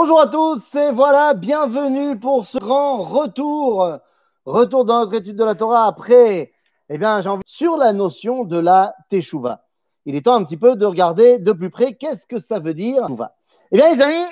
Bonjour 0.00 0.20
à 0.20 0.28
tous 0.28 0.76
et 0.76 0.92
voilà, 0.92 1.34
bienvenue 1.34 2.16
pour 2.16 2.46
ce 2.46 2.58
grand 2.58 2.98
retour, 2.98 3.98
retour 4.44 4.84
dans 4.84 5.00
notre 5.00 5.14
étude 5.14 5.34
de 5.34 5.42
la 5.42 5.56
Torah 5.56 5.88
après, 5.88 6.52
eh 6.88 6.98
bien, 6.98 7.20
j'ai 7.20 7.28
envie 7.28 7.42
sur 7.44 7.76
la 7.76 7.92
notion 7.92 8.44
de 8.44 8.58
la 8.58 8.94
Teshuvah. 9.10 9.64
Il 10.04 10.14
est 10.14 10.26
temps 10.26 10.36
un 10.36 10.44
petit 10.44 10.56
peu 10.56 10.76
de 10.76 10.86
regarder 10.86 11.40
de 11.40 11.50
plus 11.50 11.70
près 11.70 11.96
qu'est-ce 11.96 12.28
que 12.28 12.38
ça 12.38 12.60
veut 12.60 12.74
dire 12.74 13.06
Teshuvah. 13.06 13.34
Eh 13.72 13.76
bien, 13.76 13.92
les 13.92 14.00
amis, 14.00 14.24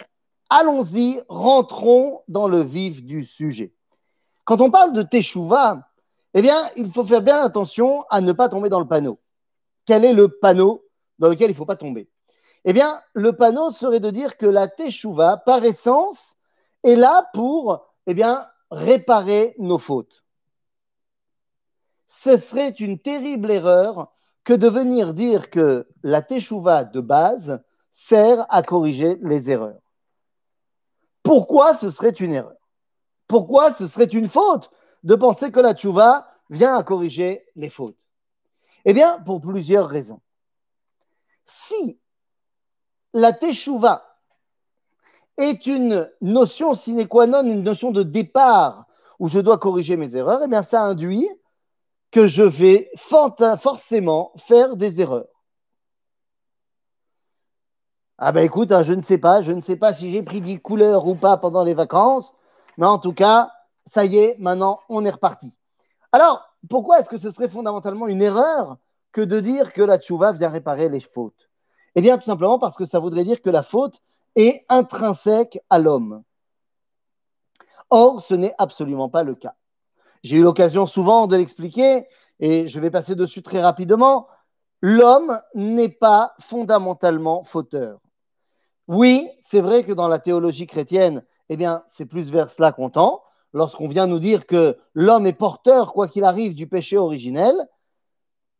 allons-y, 0.50 1.20
rentrons 1.28 2.22
dans 2.28 2.46
le 2.46 2.60
vif 2.60 3.02
du 3.02 3.24
sujet. 3.24 3.74
Quand 4.44 4.60
on 4.60 4.70
parle 4.70 4.92
de 4.92 5.02
Teshuvah, 5.02 5.80
eh 6.34 6.42
bien, 6.42 6.70
il 6.76 6.92
faut 6.92 7.02
faire 7.02 7.22
bien 7.22 7.40
attention 7.40 8.04
à 8.08 8.20
ne 8.20 8.30
pas 8.30 8.48
tomber 8.48 8.68
dans 8.68 8.78
le 8.78 8.86
panneau. 8.86 9.18
Quel 9.84 10.04
est 10.04 10.12
le 10.12 10.28
panneau 10.28 10.84
dans 11.18 11.28
lequel 11.28 11.50
il 11.50 11.54
ne 11.54 11.58
faut 11.58 11.66
pas 11.66 11.74
tomber? 11.74 12.08
Eh 12.68 12.72
bien, 12.72 13.00
le 13.14 13.32
panneau 13.32 13.70
serait 13.70 14.00
de 14.00 14.10
dire 14.10 14.36
que 14.36 14.44
la 14.44 14.66
teshuva, 14.66 15.36
par 15.36 15.64
essence, 15.64 16.36
est 16.82 16.96
là 16.96 17.30
pour 17.32 17.86
eh 18.08 18.14
bien, 18.14 18.44
réparer 18.72 19.54
nos 19.58 19.78
fautes. 19.78 20.24
Ce 22.08 22.36
serait 22.36 22.70
une 22.70 22.98
terrible 22.98 23.52
erreur 23.52 24.12
que 24.42 24.52
de 24.52 24.66
venir 24.68 25.14
dire 25.14 25.48
que 25.48 25.86
la 26.02 26.22
teshuva 26.22 26.82
de 26.82 27.00
base 27.00 27.62
sert 27.92 28.44
à 28.48 28.62
corriger 28.62 29.16
les 29.22 29.48
erreurs. 29.48 29.80
Pourquoi 31.22 31.72
ce 31.72 31.88
serait 31.88 32.10
une 32.10 32.32
erreur? 32.32 32.58
Pourquoi 33.28 33.72
ce 33.72 33.86
serait 33.86 34.04
une 34.06 34.28
faute 34.28 34.70
de 35.04 35.14
penser 35.14 35.52
que 35.52 35.60
la 35.60 35.72
teshuva 35.72 36.26
vient 36.50 36.74
à 36.74 36.82
corriger 36.82 37.44
les 37.54 37.70
fautes? 37.70 37.96
Eh 38.84 38.92
bien, 38.92 39.20
pour 39.20 39.40
plusieurs 39.40 39.88
raisons. 39.88 40.20
Si 41.44 42.00
la 43.16 43.32
teshuva 43.32 44.04
est 45.38 45.66
une 45.66 46.10
notion 46.20 46.74
sine 46.74 47.08
qua 47.08 47.26
non, 47.26 47.44
une 47.44 47.62
notion 47.62 47.90
de 47.90 48.02
départ 48.02 48.86
où 49.18 49.28
je 49.28 49.40
dois 49.40 49.56
corriger 49.56 49.96
mes 49.96 50.14
erreurs, 50.14 50.42
eh 50.44 50.48
bien 50.48 50.62
ça 50.62 50.82
induit 50.82 51.26
que 52.10 52.26
je 52.26 52.42
vais 52.42 52.90
forcément 52.96 54.32
faire 54.36 54.76
des 54.76 55.00
erreurs. 55.00 55.28
Ah 58.18 58.32
ben 58.32 58.44
écoute, 58.44 58.70
hein, 58.70 58.82
je 58.82 58.92
ne 58.92 59.02
sais 59.02 59.18
pas, 59.18 59.40
je 59.40 59.52
ne 59.52 59.62
sais 59.62 59.76
pas 59.76 59.94
si 59.94 60.12
j'ai 60.12 60.22
pris 60.22 60.42
des 60.42 60.58
couleurs 60.58 61.06
ou 61.06 61.14
pas 61.14 61.38
pendant 61.38 61.64
les 61.64 61.74
vacances, 61.74 62.34
mais 62.76 62.86
en 62.86 62.98
tout 62.98 63.14
cas, 63.14 63.50
ça 63.86 64.04
y 64.04 64.18
est, 64.18 64.36
maintenant 64.38 64.80
on 64.90 65.06
est 65.06 65.10
reparti. 65.10 65.58
Alors, 66.12 66.46
pourquoi 66.68 67.00
est-ce 67.00 67.08
que 67.08 67.18
ce 67.18 67.30
serait 67.30 67.48
fondamentalement 67.48 68.08
une 68.08 68.20
erreur 68.20 68.76
que 69.12 69.22
de 69.22 69.40
dire 69.40 69.72
que 69.72 69.80
la 69.80 69.98
tchouva 69.98 70.32
vient 70.32 70.50
réparer 70.50 70.90
les 70.90 71.00
fautes? 71.00 71.45
Eh 71.96 72.02
bien, 72.02 72.18
tout 72.18 72.26
simplement 72.26 72.58
parce 72.58 72.76
que 72.76 72.84
ça 72.84 73.00
voudrait 73.00 73.24
dire 73.24 73.40
que 73.40 73.50
la 73.50 73.62
faute 73.62 74.00
est 74.36 74.64
intrinsèque 74.68 75.58
à 75.70 75.78
l'homme. 75.78 76.22
Or, 77.88 78.22
ce 78.22 78.34
n'est 78.34 78.54
absolument 78.58 79.08
pas 79.08 79.22
le 79.22 79.34
cas. 79.34 79.54
J'ai 80.22 80.36
eu 80.36 80.42
l'occasion 80.42 80.84
souvent 80.86 81.26
de 81.26 81.36
l'expliquer 81.36 82.06
et 82.38 82.68
je 82.68 82.80
vais 82.80 82.90
passer 82.90 83.14
dessus 83.14 83.42
très 83.42 83.62
rapidement. 83.62 84.28
L'homme 84.82 85.40
n'est 85.54 85.88
pas 85.88 86.34
fondamentalement 86.38 87.44
fauteur. 87.44 88.00
Oui, 88.88 89.30
c'est 89.40 89.62
vrai 89.62 89.82
que 89.82 89.92
dans 89.92 90.08
la 90.08 90.18
théologie 90.18 90.66
chrétienne, 90.66 91.24
eh 91.48 91.56
bien, 91.56 91.82
c'est 91.88 92.06
plus 92.06 92.30
vers 92.30 92.50
cela 92.50 92.72
qu'on 92.72 92.90
tend. 92.90 93.22
Lorsqu'on 93.54 93.88
vient 93.88 94.06
nous 94.06 94.18
dire 94.18 94.46
que 94.46 94.76
l'homme 94.92 95.26
est 95.26 95.32
porteur, 95.32 95.94
quoi 95.94 96.08
qu'il 96.08 96.24
arrive, 96.24 96.54
du 96.54 96.66
péché 96.66 96.98
originel, 96.98 97.54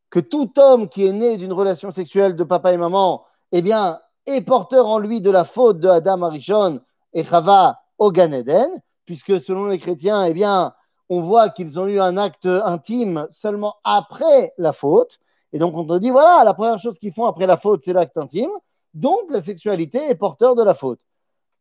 que 0.09 0.21
tout 0.21 0.59
homme 0.59 0.89
qui 0.89 1.05
est 1.05 1.13
né 1.13 1.37
d'une 1.37 1.53
relation 1.53 1.91
sexuelle 1.91 2.37
de 2.37 2.45
papa 2.45 2.73
et 2.73 2.79
maman, 2.79 3.26
eh 3.53 3.63
bien, 3.63 4.01
est 4.27 4.41
porteur 4.43 4.87
en 4.87 4.99
lui 4.99 5.21
de 5.21 5.31
la 5.31 5.45
faute 5.45 5.79
de 5.79 5.89
Adam 5.89 6.23
Arishon 6.23 6.81
et 7.13 7.25
Chava 7.25 7.81
au 7.99 8.11
Gan 8.11 8.33
Eden, 8.33 8.69
puisque 9.05 9.43
selon 9.43 9.67
les 9.67 9.79
chrétiens, 9.79 10.25
eh 10.25 10.35
bien, 10.35 10.75
on 11.09 11.21
voit 11.23 11.51
qu'ils 11.51 11.79
ont 11.79 11.87
eu 11.87 12.01
un 12.01 12.17
acte 12.17 12.47
intime 12.47 13.29
seulement 13.31 13.77
après 13.85 14.53
la 14.59 14.73
faute. 14.73 15.19
Et 15.53 15.59
donc, 15.59 15.77
on 15.77 15.85
te 15.85 15.99
dit, 15.99 16.11
voilà, 16.11 16.43
la 16.45 16.55
première 16.55 16.81
chose 16.81 16.99
qu'ils 16.99 17.13
font 17.13 17.27
après 17.27 17.47
la 17.47 17.57
faute, 17.57 17.83
c'est 17.85 17.93
l'acte 17.93 18.17
intime. 18.19 18.51
Donc, 18.95 19.31
la 19.31 19.41
sexualité 19.41 19.99
est 20.09 20.17
porteur 20.17 20.57
de 20.57 20.63
la 20.63 20.75
faute. 20.75 21.01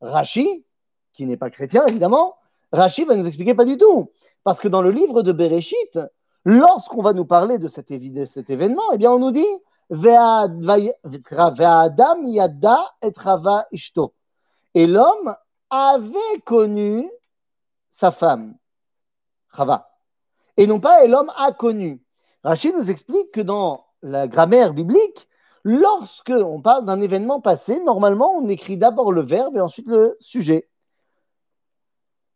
Rashi, 0.01 0.65
qui 1.13 1.25
n'est 1.25 1.37
pas 1.37 1.49
chrétien, 1.49 1.85
évidemment, 1.85 2.35
Rashi 2.71 3.05
va 3.05 3.15
nous 3.15 3.27
expliquer 3.27 3.53
pas 3.53 3.65
du 3.65 3.77
tout. 3.77 4.11
Parce 4.43 4.59
que 4.59 4.67
dans 4.67 4.81
le 4.81 4.91
livre 4.91 5.21
de 5.21 5.31
Bereshit, 5.31 5.99
Lorsqu'on 6.45 7.01
va 7.01 7.13
nous 7.13 7.25
parler 7.25 7.57
de 7.57 7.67
cet, 7.67 7.91
cet 8.27 8.49
événement, 8.51 8.83
eh 8.93 8.97
bien, 8.99 9.11
on 9.11 9.17
nous 9.17 9.31
dit 9.31 9.47
et 14.73 14.87
l'homme 14.87 15.35
avait 15.69 16.39
connu 16.43 17.09
sa 17.91 18.11
femme, 18.11 18.55
Chava. 19.55 19.89
Et 20.57 20.67
non 20.67 20.79
pas, 20.79 21.03
et 21.03 21.07
l'homme 21.07 21.31
a 21.35 21.51
connu. 21.51 22.03
Rachid 22.43 22.75
nous 22.75 22.89
explique 22.89 23.31
que 23.31 23.41
dans 23.41 23.85
la 24.01 24.27
grammaire 24.27 24.73
biblique, 24.73 25.27
lorsque 25.63 26.33
on 26.35 26.61
parle 26.61 26.85
d'un 26.85 27.01
événement 27.01 27.41
passé, 27.41 27.79
normalement, 27.83 28.35
on 28.37 28.47
écrit 28.49 28.77
d'abord 28.77 29.11
le 29.11 29.21
verbe 29.21 29.57
et 29.57 29.61
ensuite 29.61 29.87
le 29.87 30.17
sujet. 30.19 30.67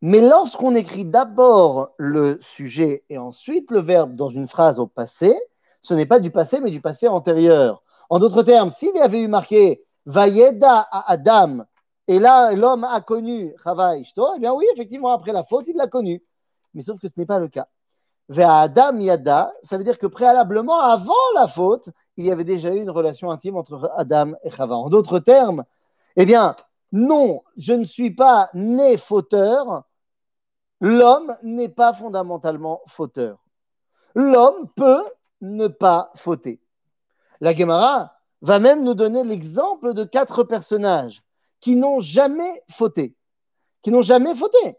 Mais 0.02 0.22
lorsqu'on 0.22 0.76
écrit 0.76 1.06
d'abord 1.06 1.94
le 1.98 2.38
sujet 2.42 3.04
et 3.09 3.18
ensuite 3.18 3.70
le 3.72 3.80
verbe 3.80 4.16
dans 4.16 4.30
une 4.30 4.48
phrase 4.48 4.80
au 4.80 4.88
passé, 4.88 5.36
ce 5.81 5.94
n'est 5.94 6.06
pas 6.06 6.19
du 6.19 6.31
passé, 6.31 6.59
mais 6.59 6.72
du 6.72 6.81
passé 6.81 7.07
antérieur. 7.07 7.84
En 8.09 8.19
d'autres 8.19 8.44
termes, 8.44 8.72
s'il 8.72 8.95
y 8.95 9.00
avait 9.00 9.19
eu 9.19 9.28
marqué 9.28 9.85
Vayeda 10.06 10.88
à 10.91 11.12
Adam, 11.12 11.66
et 12.07 12.19
là 12.19 12.53
l'homme 12.53 12.84
a 12.84 13.01
connu 13.01 13.53
Chava 13.63 13.97
Ishto, 13.97 14.28
eh 14.35 14.40
bien 14.40 14.53
oui, 14.53 14.66
effectivement, 14.73 15.12
après 15.12 15.31
la 15.31 15.44
faute, 15.44 15.66
il 15.67 15.75
l'a 15.75 15.88
connu. 15.88 16.23
Mais 16.73 16.81
sauf 16.81 17.00
que 17.00 17.07
ce 17.07 17.13
n'est 17.17 17.25
pas 17.25 17.40
le 17.40 17.47
cas. 17.47 17.67
Adam 18.35 19.00
Yada, 19.00 19.53
ça 19.63 19.78
veut 19.78 19.84
dire 19.84 19.97
que 19.97 20.07
préalablement, 20.07 20.79
avant 20.79 21.13
la 21.35 21.47
faute, 21.47 21.90
il 22.17 22.25
y 22.25 22.31
avait 22.31 22.44
déjà 22.44 22.73
eu 22.73 22.79
une 22.79 22.90
relation 22.90 23.31
intime 23.31 23.57
entre 23.57 23.91
Adam 23.96 24.34
et 24.44 24.51
Chava. 24.51 24.75
En 24.75 24.90
d'autres 24.90 25.19
termes, 25.19 25.63
eh 26.16 26.25
bien, 26.25 26.56
non, 26.91 27.44
je 27.57 27.73
ne 27.73 27.84
suis 27.84 28.11
pas 28.11 28.50
né 28.53 28.97
fauteur, 28.97 29.84
L'homme 30.81 31.35
n'est 31.44 31.69
pas 31.69 31.94
fondamentalement 31.94 32.81
fauteur. 32.88 33.44
L'homme 34.16 34.69
peut 34.75 35.03
ne 35.42 35.68
pas 35.68 36.12
fauter. 36.16 36.62
La 37.42 37.56
Gemara 37.56 38.14
va 38.42 38.60
même 38.60 38.84
nous 38.84 38.94
donner 38.94 39.24
l'exemple 39.24 39.94
de 39.94 40.04
quatre 40.04 40.44
personnages 40.44 41.24
qui 41.60 41.76
n'ont 41.76 42.00
jamais 42.00 42.64
fauté. 42.70 43.16
Qui 43.82 43.92
n'ont 43.92 44.02
jamais 44.02 44.36
fauté. 44.36 44.78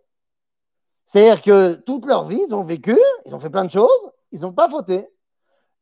C'est-à-dire 1.06 1.42
que 1.42 1.74
toute 1.74 2.06
leur 2.06 2.26
vie, 2.26 2.40
ils 2.46 2.54
ont 2.54 2.64
vécu, 2.64 2.98
ils 3.26 3.34
ont 3.34 3.38
fait 3.38 3.50
plein 3.50 3.64
de 3.64 3.70
choses, 3.70 4.12
ils 4.30 4.40
n'ont 4.42 4.52
pas 4.52 4.68
fauté. 4.68 5.08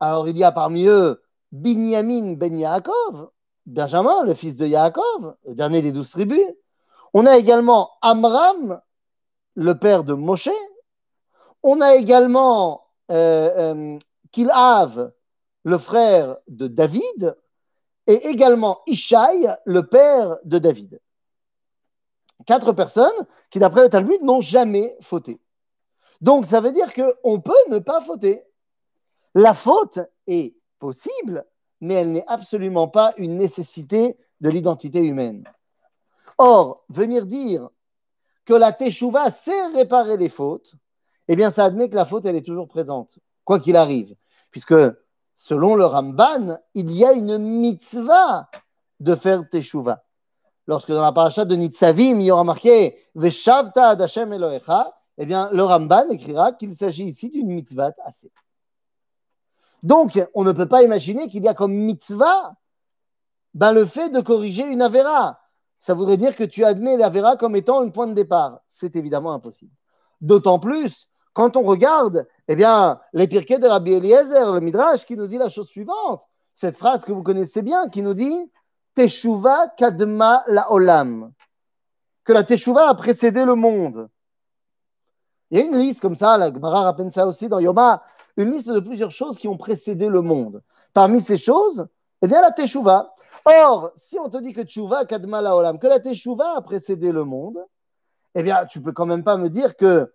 Alors 0.01 0.29
il 0.29 0.39
y 0.39 0.45
a 0.45 0.53
parmi 0.53 0.87
eux 0.87 1.21
Binyamin 1.53 2.35
ben 2.35 2.57
Yaakov, 2.57 3.31
Benjamin, 3.67 4.25
le 4.25 4.35
fils 4.35 4.57
de 4.57 4.67
Yaakov, 4.67 5.37
le 5.47 5.55
dernier 5.55 5.83
des 5.83 5.93
douze 5.93 6.11
tribus. 6.11 6.47
On 7.15 7.27
a 7.27 7.37
également 7.37 7.91
Amram, 8.01 8.81
le 9.55 9.79
père 9.79 10.05
de 10.05 10.15
Moshe. 10.15 10.51
On 11.63 11.81
a 11.81 11.95
également 11.95 12.87
euh, 13.11 13.75
euh, 13.75 13.99
Kilhav, 14.33 15.13
le 15.65 15.79
frère 15.79 16.37
de 16.49 16.67
David, 16.67 17.37
et 18.07 18.29
également 18.29 18.81
Ishaï, 18.87 19.55
le 19.67 19.87
père 19.87 20.39
de 20.45 20.59
David. 20.59 21.01
Quatre 22.47 22.73
personnes 22.73 23.27
qui, 23.51 23.59
d'après 23.59 23.83
le 23.83 23.91
Talmud, 23.91 24.23
n'ont 24.23 24.41
jamais 24.41 24.97
fauté. 25.01 25.41
Donc, 26.21 26.47
ça 26.47 26.61
veut 26.61 26.73
dire 26.73 26.93
qu'on 26.95 27.41
peut 27.41 27.53
ne 27.69 27.79
pas 27.79 28.01
fauter. 28.01 28.43
La 29.35 29.55
faute 29.55 29.99
est 30.27 30.57
possible, 30.79 31.45
mais 31.81 31.95
elle 31.95 32.13
n'est 32.13 32.27
absolument 32.27 32.89
pas 32.89 33.13
une 33.19 33.37
nécessité 33.37 34.17
de 34.41 34.49
l'identité 34.49 35.01
humaine. 35.01 35.45
Or, 36.39 36.85
venir 36.89 37.27
dire 37.27 37.69
que 38.45 38.55
la 38.55 38.73
teshuva 38.73 39.31
sait 39.31 39.67
réparer 39.69 40.17
les 40.17 40.29
fautes, 40.29 40.75
eh 41.29 41.37
bien, 41.37 41.51
ça 41.51 41.65
admet 41.65 41.91
que 41.91 41.97
la 41.97 42.07
faute, 42.07 42.25
elle 42.25 42.37
est 42.37 42.47
toujours 42.47 42.69
présente, 42.69 43.19
quoi 43.49 43.61
qu'il 43.61 43.77
arrive. 43.77 44.15
Puisque, 44.51 44.75
selon 45.35 45.75
le 45.75 45.87
Ramban, 45.87 46.59
il 46.75 46.93
y 46.93 47.03
a 47.03 47.13
une 47.13 47.39
mitzvah 47.39 48.51
de 49.01 49.15
faire 49.15 49.49
teshuva. 49.49 50.05
Lorsque 50.67 50.93
dans 50.93 51.01
la 51.01 51.13
paracha 51.13 51.47
de 51.47 51.57
Nitzavim, 51.57 52.21
il 52.21 52.27
y 52.27 52.31
aura 52.31 52.45
marqué 52.45 52.99
Veshavta 53.15 53.89
ad 53.89 54.03
Hashem 54.03 54.35
Elohecha, 54.35 54.93
eh 55.17 55.25
bien, 55.25 55.49
le 55.51 55.65
Ramban 55.65 56.11
écrira 56.11 56.53
qu'il 56.53 56.77
s'agit 56.77 57.07
ici 57.07 57.31
d'une 57.31 57.49
mitzvah 57.49 57.93
assez. 58.05 58.31
Donc, 59.83 60.23
on 60.35 60.45
ne 60.45 60.53
peut 60.53 60.69
pas 60.69 60.83
imaginer 60.83 61.31
qu'il 61.31 61.43
y 61.43 61.49
a 61.49 61.55
comme 61.55 61.73
mitzvah 61.73 62.55
ben, 63.55 63.73
le 63.73 63.87
fait 63.87 64.11
de 64.11 64.21
corriger 64.21 64.67
une 64.67 64.83
avéra 64.83 65.41
ça 65.81 65.95
voudrait 65.95 66.17
dire 66.17 66.35
que 66.35 66.45
tu 66.45 66.65
admets 66.65 66.97
la 66.97 67.09
Vera 67.09 67.37
comme 67.37 67.55
étant 67.55 67.83
une 67.83 67.93
point 67.93 68.09
de 68.09 68.13
départ. 68.13 68.61
C'est 68.69 68.97
évidemment 68.97 69.33
impossible. 69.33 69.73
D'autant 70.21 70.59
plus 70.59 71.09
quand 71.39 71.57
on 71.57 71.63
regarde 71.63 72.27
eh 72.49 72.57
bien, 72.57 72.99
les 73.13 73.29
de 73.29 73.67
Rabbi 73.69 73.93
Eliezer, 73.93 74.53
le 74.53 74.59
Midrash, 74.59 75.07
qui 75.07 75.17
nous 75.17 75.29
dit 75.29 75.39
la 75.39 75.49
chose 75.49 75.69
suivante. 75.69 76.29
Cette 76.57 76.77
phrase 76.77 77.05
que 77.05 77.13
vous 77.13 77.23
connaissez 77.23 77.63
bien, 77.63 77.89
qui 77.89 78.03
nous 78.03 78.13
dit 78.13 78.51
Teshuva 78.97 79.69
kadma 79.77 80.43
la 80.49 80.73
olam. 80.73 81.31
que 82.25 82.33
la 82.33 82.43
Teshuvah 82.43 82.89
a 82.89 82.95
précédé 82.97 83.45
le 83.45 83.55
monde. 83.55 84.09
Il 85.53 85.61
y 85.61 85.63
a 85.63 85.65
une 85.65 85.79
liste 85.79 86.01
comme 86.01 86.17
ça, 86.17 86.37
la 86.39 86.53
Gemara 86.53 86.83
rappelle 86.83 87.13
ça 87.13 87.25
aussi 87.29 87.49
dans 87.49 87.61
Yoma, 87.61 88.03
une 88.37 88.51
liste 88.51 88.69
de 88.69 88.81
plusieurs 88.81 89.13
choses 89.13 89.39
qui 89.39 89.47
ont 89.47 89.57
précédé 89.57 90.09
le 90.09 90.23
monde. 90.23 90.61
Parmi 90.93 91.21
ces 91.21 91.39
choses, 91.39 91.87
eh 92.21 92.27
bien 92.27 92.41
la 92.41 92.51
Teshuvah. 92.51 93.15
Or, 93.45 93.93
si 93.95 94.19
on 94.19 94.29
te 94.29 94.39
dit 94.39 94.53
que 94.53 94.63
Teshuvah 94.63 95.05
kadma 95.05 95.41
la 95.41 95.55
olam, 95.55 95.79
que 95.79 95.87
la 95.87 96.01
Teshuvah 96.01 96.57
a 96.57 96.63
précédé 96.63 97.13
le 97.13 97.23
monde, 97.23 97.65
eh 98.35 98.43
bien, 98.43 98.67
tu 98.67 98.81
peux 98.81 98.93
quand 98.93 99.07
même 99.07 99.23
pas 99.23 99.37
me 99.37 99.49
dire 99.49 99.77
que 99.77 100.13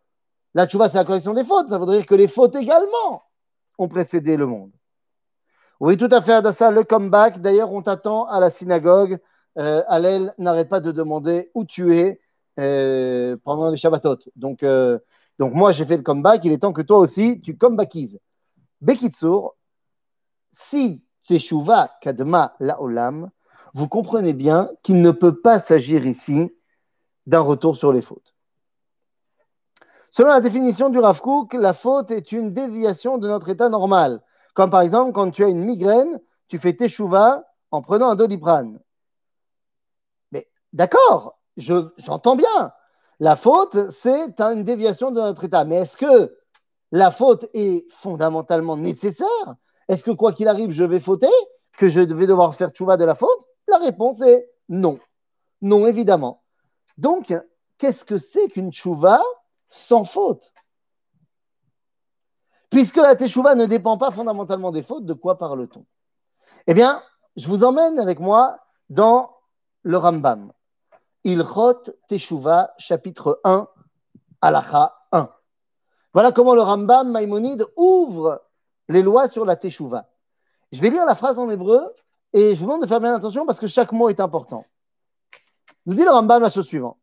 la 0.54 0.66
Teshuvah, 0.66 0.90
c'est 0.90 0.98
la 0.98 1.06
correction 1.06 1.34
des 1.34 1.44
fautes. 1.44 1.70
Ça 1.70 1.78
voudrait 1.78 1.98
dire 1.98 2.06
que 2.06 2.16
les 2.16 2.28
fautes 2.28 2.56
également 2.56 3.24
ont 3.78 3.88
précédé 3.88 4.38
le 4.38 4.46
monde. 4.46 4.72
Oui, 5.80 5.98
tout 5.98 6.08
à 6.12 6.22
fait, 6.22 6.34
Adassa, 6.34 6.72
le 6.72 6.84
comeback. 6.84 7.42
D'ailleurs, 7.42 7.72
on 7.72 7.82
t'attend 7.82 8.26
à 8.26 8.40
la 8.40 8.50
synagogue. 8.50 9.20
Euh, 9.58 9.84
Allel 9.88 10.34
n'arrête 10.38 10.70
pas 10.70 10.80
de 10.80 10.92
demander 10.92 11.52
où 11.54 11.66
tu 11.66 11.96
es 11.96 12.22
euh, 12.60 13.36
pendant 13.44 13.70
les 13.70 13.78
Shabbatot. 13.78 14.20
Donc, 14.36 14.64
euh, 14.64 15.00
donc 15.40 15.54
moi, 15.54 15.72
j'ai 15.72 15.86
fait 15.86 15.98
le 15.98 16.04
comeback. 16.04 16.46
Il 16.46 16.52
est 16.52 16.60
temps 16.60 16.74
que 16.74 16.82
toi 16.82 17.00
aussi, 17.00 17.42
tu 17.42 17.58
comebackises. 17.58 18.20
Bekitsur, 18.82 19.56
si 20.52 21.04
Teshuva 21.28 21.92
Kadma 22.02 22.56
Laolam, 22.60 23.30
vous 23.74 23.88
comprenez 23.88 24.34
bien 24.34 24.70
qu'il 24.84 25.02
ne 25.02 25.12
peut 25.12 25.40
pas 25.40 25.60
s'agir 25.60 26.06
ici 26.06 26.52
d'un 27.26 27.40
retour 27.40 27.76
sur 27.76 27.92
les 27.92 28.02
fautes. 28.02 28.33
Selon 30.16 30.30
la 30.30 30.42
définition 30.42 30.92
du 30.92 31.00
Rav 31.00 31.20
Kook, 31.22 31.56
la 31.56 31.74
faute 31.74 32.12
est 32.12 32.32
une 32.32 32.54
déviation 32.54 33.18
de 33.18 33.28
notre 33.28 33.50
état 33.50 33.68
normal. 33.68 34.22
Comme 34.54 34.70
par 34.70 34.82
exemple, 34.82 35.12
quand 35.12 35.32
tu 35.32 35.44
as 35.44 35.48
une 35.48 35.66
migraine, 35.66 36.22
tu 36.50 36.60
fais 36.60 36.74
Teshuva 36.74 37.44
en 37.72 37.82
prenant 37.82 38.10
un 38.10 38.16
doliprane. 38.16 38.80
Mais 40.32 40.48
d'accord, 40.72 41.40
j'entends 41.58 42.36
bien. 42.36 42.72
La 43.20 43.36
faute, 43.36 43.90
c'est 43.90 44.40
une 44.40 44.64
déviation 44.64 45.10
de 45.10 45.20
notre 45.20 45.46
état. 45.46 45.66
Mais 45.66 45.78
est-ce 45.78 45.98
que 45.98 46.38
la 46.92 47.10
faute 47.10 47.50
est 47.56 47.90
fondamentalement 47.90 48.78
nécessaire? 48.78 49.56
Est-ce 49.88 50.04
que 50.04 50.12
quoi 50.12 50.32
qu'il 50.32 50.48
arrive, 50.48 50.70
je 50.70 50.84
vais 50.84 51.00
fauter? 51.00 51.26
Que 51.76 51.90
je 51.90 52.02
vais 52.02 52.28
devoir 52.28 52.54
faire 52.54 52.70
tchouva 52.70 52.98
de 52.98 53.04
la 53.04 53.16
faute? 53.16 53.48
La 53.68 53.80
réponse 53.80 54.22
est 54.22 54.48
non. 54.70 55.00
Non, 55.64 55.88
évidemment. 55.88 56.44
Donc, 57.00 57.36
qu'est-ce 57.80 58.06
que 58.06 58.20
c'est 58.20 58.50
qu'une 58.50 58.72
tchouva 58.72 59.20
sans 59.74 60.06
faute 60.06 60.54
Puisque 62.70 62.98
la 62.98 63.16
teshuva 63.16 63.56
ne 63.56 63.66
dépend 63.66 63.98
pas 63.98 64.12
fondamentalement 64.12 64.72
des 64.72 64.84
fautes, 64.84 65.06
de 65.06 65.14
quoi 65.14 65.38
parle-t-on? 65.38 65.86
Eh 66.66 66.74
bien, 66.74 67.04
je 67.36 67.48
vous 67.48 67.64
emmène 67.64 68.00
avec 68.00 68.20
moi 68.20 68.58
dans 68.90 69.36
le 69.84 69.98
Rambam. 69.98 70.52
Ilchot 71.24 71.84
Teshuva, 72.08 72.74
chapitre 72.78 73.40
1, 73.44 73.68
Alacha 74.42 74.96
1. 75.12 75.30
Voilà 76.14 76.32
comment 76.32 76.56
le 76.56 76.62
Rambam 76.62 77.12
Maïmonide 77.12 77.66
ouvre 77.76 78.44
les 78.90 79.02
lois 79.02 79.28
sur 79.28 79.46
la 79.46 79.56
Teshuva. 79.56 80.08
Je 80.72 80.82
vais 80.82 80.90
lire 80.90 81.06
la 81.06 81.16
phrase 81.16 81.38
en 81.38 81.50
hébreu 81.50 81.94
et 82.34 82.56
je 82.56 82.60
vous 82.60 82.66
demande 82.66 82.82
de 82.82 82.88
faire 82.88 83.02
bien 83.02 83.14
attention 83.14 83.46
parce 83.46 83.60
que 83.60 83.68
chaque 83.68 83.92
mot 83.92 84.10
est 84.10 84.20
important. 84.20 84.66
Nous 85.86 85.94
dit 85.94 86.04
le 86.04 86.12
Rambam 86.12 86.42
la 86.42 86.50
chose 86.50 86.68
suivante. 86.68 86.98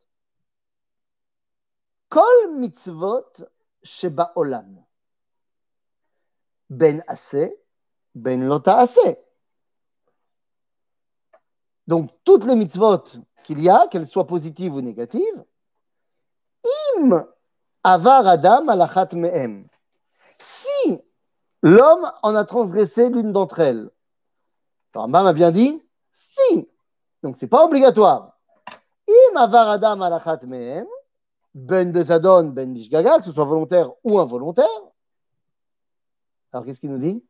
Kol 2.10 2.48
mitzvot 2.58 3.44
sheba 3.84 4.32
olam. 4.34 4.84
Ben 6.68 7.04
assez, 7.06 7.56
ben 8.14 8.46
lota 8.46 8.78
assez. 8.78 9.16
Donc, 11.86 12.10
toutes 12.24 12.44
les 12.44 12.56
mitzvot 12.56 13.04
qu'il 13.44 13.60
y 13.60 13.68
a, 13.68 13.86
qu'elles 13.88 14.06
soient 14.06 14.26
positives 14.26 14.74
ou 14.74 14.80
négatives, 14.80 15.44
im 16.96 17.26
avar 17.82 18.26
adam 18.26 18.68
alachat 18.68 19.08
me'em. 19.14 19.66
Si 20.38 21.02
l'homme 21.62 22.12
en 22.22 22.34
a 22.34 22.44
transgressé 22.44 23.08
l'une 23.08 23.32
d'entre 23.32 23.60
elles, 23.60 23.90
Rambam 24.94 25.26
a 25.26 25.32
bien 25.32 25.52
dit 25.52 25.82
si. 26.12 26.68
Donc, 27.22 27.36
ce 27.36 27.44
n'est 27.44 27.48
pas 27.48 27.64
obligatoire. 27.64 28.36
Im 29.08 29.36
avar 29.36 29.68
adam 29.68 30.02
alachat 30.02 30.40
me'em, 30.44 30.86
ben 31.54 31.92
bezadon, 31.92 32.50
ben 32.50 32.72
bishgaga, 32.72 33.18
que 33.18 33.24
ce 33.24 33.32
soit 33.32 33.44
volontaire 33.44 33.90
ou 34.04 34.18
involontaire. 34.18 34.66
Alors, 36.52 36.64
qu'est-ce 36.64 36.80
qu'il 36.80 36.90
nous 36.90 36.98
dit? 36.98 37.24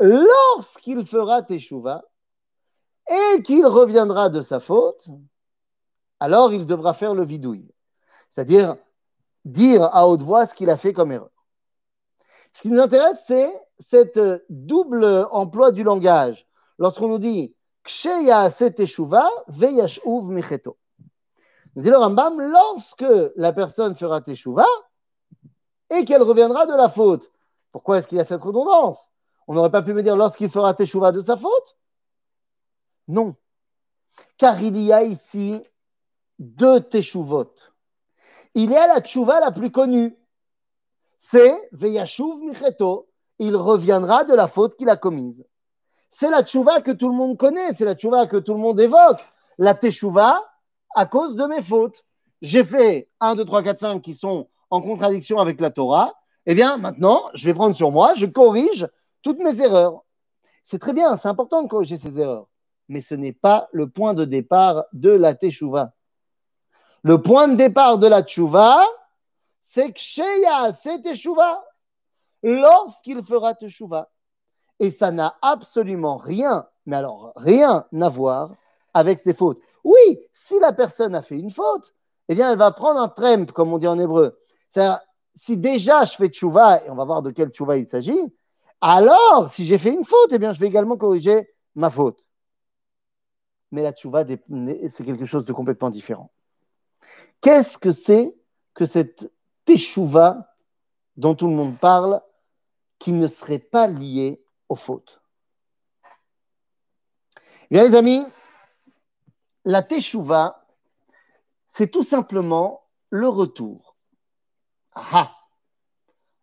Lorsqu'il 0.00 1.06
fera 1.06 1.42
teshuva 1.42 2.02
et 3.08 3.42
qu'il 3.42 3.66
reviendra 3.66 4.30
de 4.30 4.42
sa 4.42 4.60
faute, 4.60 5.08
alors 6.20 6.52
il 6.52 6.66
devra 6.66 6.94
faire 6.94 7.14
le 7.14 7.24
vidouille. 7.24 7.70
C'est-à-dire 8.30 8.76
dire 9.44 9.84
à 9.84 10.08
haute 10.08 10.22
voix 10.22 10.46
ce 10.46 10.54
qu'il 10.54 10.70
a 10.70 10.76
fait 10.76 10.92
comme 10.92 11.12
erreur. 11.12 11.33
Ce 12.54 12.62
qui 12.62 12.70
nous 12.70 12.80
intéresse, 12.80 13.22
c'est 13.26 13.52
cet 13.80 14.18
double 14.48 15.26
emploi 15.32 15.72
du 15.72 15.82
langage. 15.82 16.46
Lorsqu'on 16.78 17.08
nous 17.08 17.18
dit 17.18 17.54
Ksheya 17.82 18.50
teshuva 18.50 19.28
veyashuv 19.48 20.24
micheto. 20.24 20.78
Nous 21.74 21.82
dit 21.82 21.90
le 21.90 21.98
Rambam, 21.98 22.40
lorsque 22.40 23.04
la 23.36 23.52
personne 23.52 23.96
fera 23.96 24.20
teshuva 24.20 24.66
et 25.90 26.04
qu'elle 26.04 26.22
reviendra 26.22 26.66
de 26.66 26.74
la 26.74 26.88
faute. 26.88 27.30
Pourquoi 27.72 27.98
est-ce 27.98 28.06
qu'il 28.06 28.18
y 28.18 28.20
a 28.20 28.24
cette 28.24 28.40
redondance? 28.42 29.10
On 29.48 29.54
n'aurait 29.54 29.72
pas 29.72 29.82
pu 29.82 29.92
me 29.92 30.02
dire 30.02 30.16
lorsqu'il 30.16 30.48
fera 30.48 30.74
teshuva 30.74 31.10
de 31.10 31.20
sa 31.20 31.36
faute? 31.36 31.76
Non. 33.08 33.34
Car 34.38 34.62
il 34.62 34.80
y 34.80 34.92
a 34.92 35.02
ici 35.02 35.60
deux 36.38 36.80
teshuvot. 36.80 37.52
Il 38.54 38.70
y 38.70 38.76
a 38.76 38.86
la 38.86 39.00
teshuva 39.00 39.40
la 39.40 39.50
plus 39.50 39.72
connue, 39.72 40.16
c'est 41.26 41.58
Veyashuv 41.72 42.38
Micheto, 42.42 43.08
il 43.38 43.56
reviendra 43.56 44.24
de 44.24 44.34
la 44.34 44.46
faute 44.46 44.76
qu'il 44.76 44.90
a 44.90 44.96
commise. 44.96 45.44
C'est 46.10 46.30
la 46.30 46.42
tchouva 46.42 46.82
que 46.82 46.90
tout 46.90 47.08
le 47.08 47.14
monde 47.14 47.38
connaît, 47.38 47.72
c'est 47.74 47.86
la 47.86 47.94
tchouva 47.94 48.26
que 48.26 48.36
tout 48.36 48.52
le 48.52 48.60
monde 48.60 48.78
évoque. 48.78 49.26
La 49.56 49.74
teshuva 49.74 50.44
à 50.94 51.06
cause 51.06 51.34
de 51.34 51.46
mes 51.46 51.62
fautes. 51.62 52.04
J'ai 52.42 52.62
fait 52.62 53.08
1, 53.20 53.36
2, 53.36 53.44
3, 53.46 53.62
4, 53.62 53.78
5 53.80 54.02
qui 54.02 54.14
sont 54.14 54.48
en 54.68 54.82
contradiction 54.82 55.38
avec 55.38 55.60
la 55.62 55.70
Torah. 55.70 56.12
Eh 56.44 56.54
bien, 56.54 56.76
maintenant, 56.76 57.22
je 57.32 57.46
vais 57.46 57.54
prendre 57.54 57.74
sur 57.74 57.90
moi, 57.90 58.12
je 58.16 58.26
corrige 58.26 58.86
toutes 59.22 59.38
mes 59.38 59.62
erreurs. 59.62 60.04
C'est 60.66 60.78
très 60.78 60.92
bien, 60.92 61.16
c'est 61.16 61.28
important 61.28 61.62
de 61.62 61.68
corriger 61.68 61.96
ces 61.96 62.20
erreurs. 62.20 62.48
Mais 62.88 63.00
ce 63.00 63.14
n'est 63.14 63.32
pas 63.32 63.68
le 63.72 63.88
point 63.88 64.12
de 64.12 64.26
départ 64.26 64.84
de 64.92 65.10
la 65.10 65.34
teshuva. 65.34 65.94
Le 67.02 67.22
point 67.22 67.48
de 67.48 67.54
départ 67.54 67.96
de 67.96 68.06
la 68.06 68.22
teshuva, 68.22 68.84
c'est 69.74 69.92
que 69.92 69.98
Sheya, 69.98 70.72
c'est 70.72 71.02
Teshuva, 71.02 71.64
lorsqu'il 72.44 73.24
fera 73.24 73.54
Teshuva. 73.54 74.08
Et 74.78 74.92
ça 74.92 75.10
n'a 75.10 75.36
absolument 75.42 76.16
rien, 76.16 76.68
mais 76.86 76.96
alors 76.96 77.32
rien 77.34 77.84
à 78.00 78.08
voir 78.08 78.52
avec 78.92 79.18
ses 79.18 79.34
fautes. 79.34 79.60
Oui, 79.82 80.20
si 80.32 80.60
la 80.60 80.72
personne 80.72 81.16
a 81.16 81.22
fait 81.22 81.34
une 81.34 81.50
faute, 81.50 81.92
eh 82.28 82.36
bien, 82.36 82.52
elle 82.52 82.58
va 82.58 82.70
prendre 82.70 83.00
un 83.00 83.08
trempe, 83.08 83.50
comme 83.50 83.72
on 83.72 83.78
dit 83.78 83.88
en 83.88 83.98
hébreu. 83.98 84.38
Si 85.34 85.56
déjà 85.56 86.04
je 86.04 86.12
fais 86.12 86.28
Teshuva, 86.28 86.84
et 86.84 86.90
on 86.90 86.94
va 86.94 87.04
voir 87.04 87.22
de 87.22 87.32
quel 87.32 87.50
Teshuva 87.50 87.76
il 87.76 87.88
s'agit, 87.88 88.32
alors, 88.80 89.50
si 89.50 89.66
j'ai 89.66 89.78
fait 89.78 89.92
une 89.92 90.04
faute, 90.04 90.30
eh 90.32 90.38
bien, 90.38 90.52
je 90.52 90.60
vais 90.60 90.68
également 90.68 90.96
corriger 90.96 91.48
ma 91.74 91.90
faute. 91.90 92.24
Mais 93.72 93.82
la 93.82 93.92
Teshuva, 93.92 94.24
c'est 94.26 95.04
quelque 95.04 95.26
chose 95.26 95.44
de 95.44 95.52
complètement 95.52 95.90
différent. 95.90 96.30
Qu'est-ce 97.40 97.76
que 97.76 97.90
c'est 97.90 98.36
que 98.74 98.86
cette 98.86 99.30
teshuva 99.64 100.54
dont 101.16 101.34
tout 101.34 101.46
le 101.46 101.54
monde 101.54 101.78
parle 101.78 102.20
qui 102.98 103.12
ne 103.12 103.28
serait 103.28 103.58
pas 103.58 103.86
lié 103.86 104.44
aux 104.68 104.76
fautes. 104.76 105.20
Bien 107.70 107.84
les 107.84 107.96
amis, 107.96 108.24
la 109.64 109.82
teshuva, 109.82 110.66
c'est 111.68 111.90
tout 111.90 112.02
simplement 112.02 112.84
le 113.10 113.28
retour. 113.28 113.96
Ah 114.94 115.34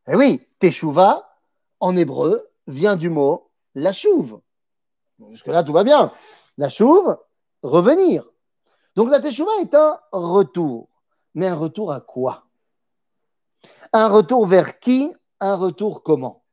Eh 0.08 0.16
oui, 0.16 0.48
teshuva, 0.60 1.38
en 1.80 1.96
hébreu, 1.96 2.50
vient 2.68 2.96
du 2.96 3.10
mot 3.10 3.52
la 3.76 3.94
chouve. 3.94 4.42
Jusque-là, 5.30 5.64
tout 5.64 5.74
va 5.74 5.84
bien. 5.84 6.12
La 6.58 6.70
chouve, 6.70 7.18
revenir. 7.64 8.26
Donc 8.96 9.10
la 9.10 9.20
teshuva 9.20 9.52
est 9.62 9.74
un 9.76 10.00
retour. 10.12 10.90
Mais 11.34 11.48
un 11.48 11.56
retour 11.56 11.92
à 11.94 12.02
quoi? 12.02 12.48
Un 13.94 14.08
retour 14.08 14.46
vers 14.46 14.80
qui? 14.80 15.14
Un 15.40 15.56
retour 15.56 16.04
comment? 16.04 16.44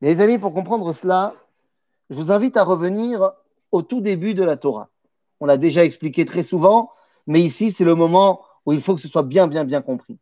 Les 0.00 0.20
amis, 0.20 0.38
pour 0.38 0.54
comprendre 0.54 0.92
cela, 0.92 1.34
je 2.10 2.16
vous 2.16 2.32
invite 2.32 2.56
à 2.56 2.64
revenir 2.64 3.32
au 3.70 3.82
tout 3.82 4.00
début 4.00 4.34
de 4.34 4.42
la 4.42 4.56
Torah. 4.56 4.90
On 5.40 5.46
l'a 5.46 5.56
déjà 5.56 5.84
expliqué 5.84 6.24
très 6.24 6.42
souvent, 6.42 6.90
mais 7.26 7.40
ici, 7.40 7.70
c'est 7.70 7.84
le 7.84 7.94
moment 7.94 8.44
où 8.66 8.72
il 8.72 8.82
faut 8.82 8.94
que 8.94 9.00
ce 9.00 9.08
soit 9.08 9.22
bien, 9.22 9.46
bien, 9.48 9.64
bien 9.64 9.82
compris. 9.82 10.18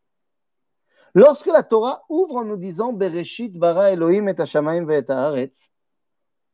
Lorsque 1.13 1.47
la 1.47 1.63
Torah 1.63 2.03
ouvre 2.09 2.37
en 2.37 2.45
nous 2.45 2.57
disant 2.57 2.93
Bereshit 2.93 3.57
bara 3.57 3.91
Elohim 3.91 4.27
et 4.29 4.39
Hashamayim 4.39 4.85
ve 4.85 5.03
haaretz, 5.09 5.69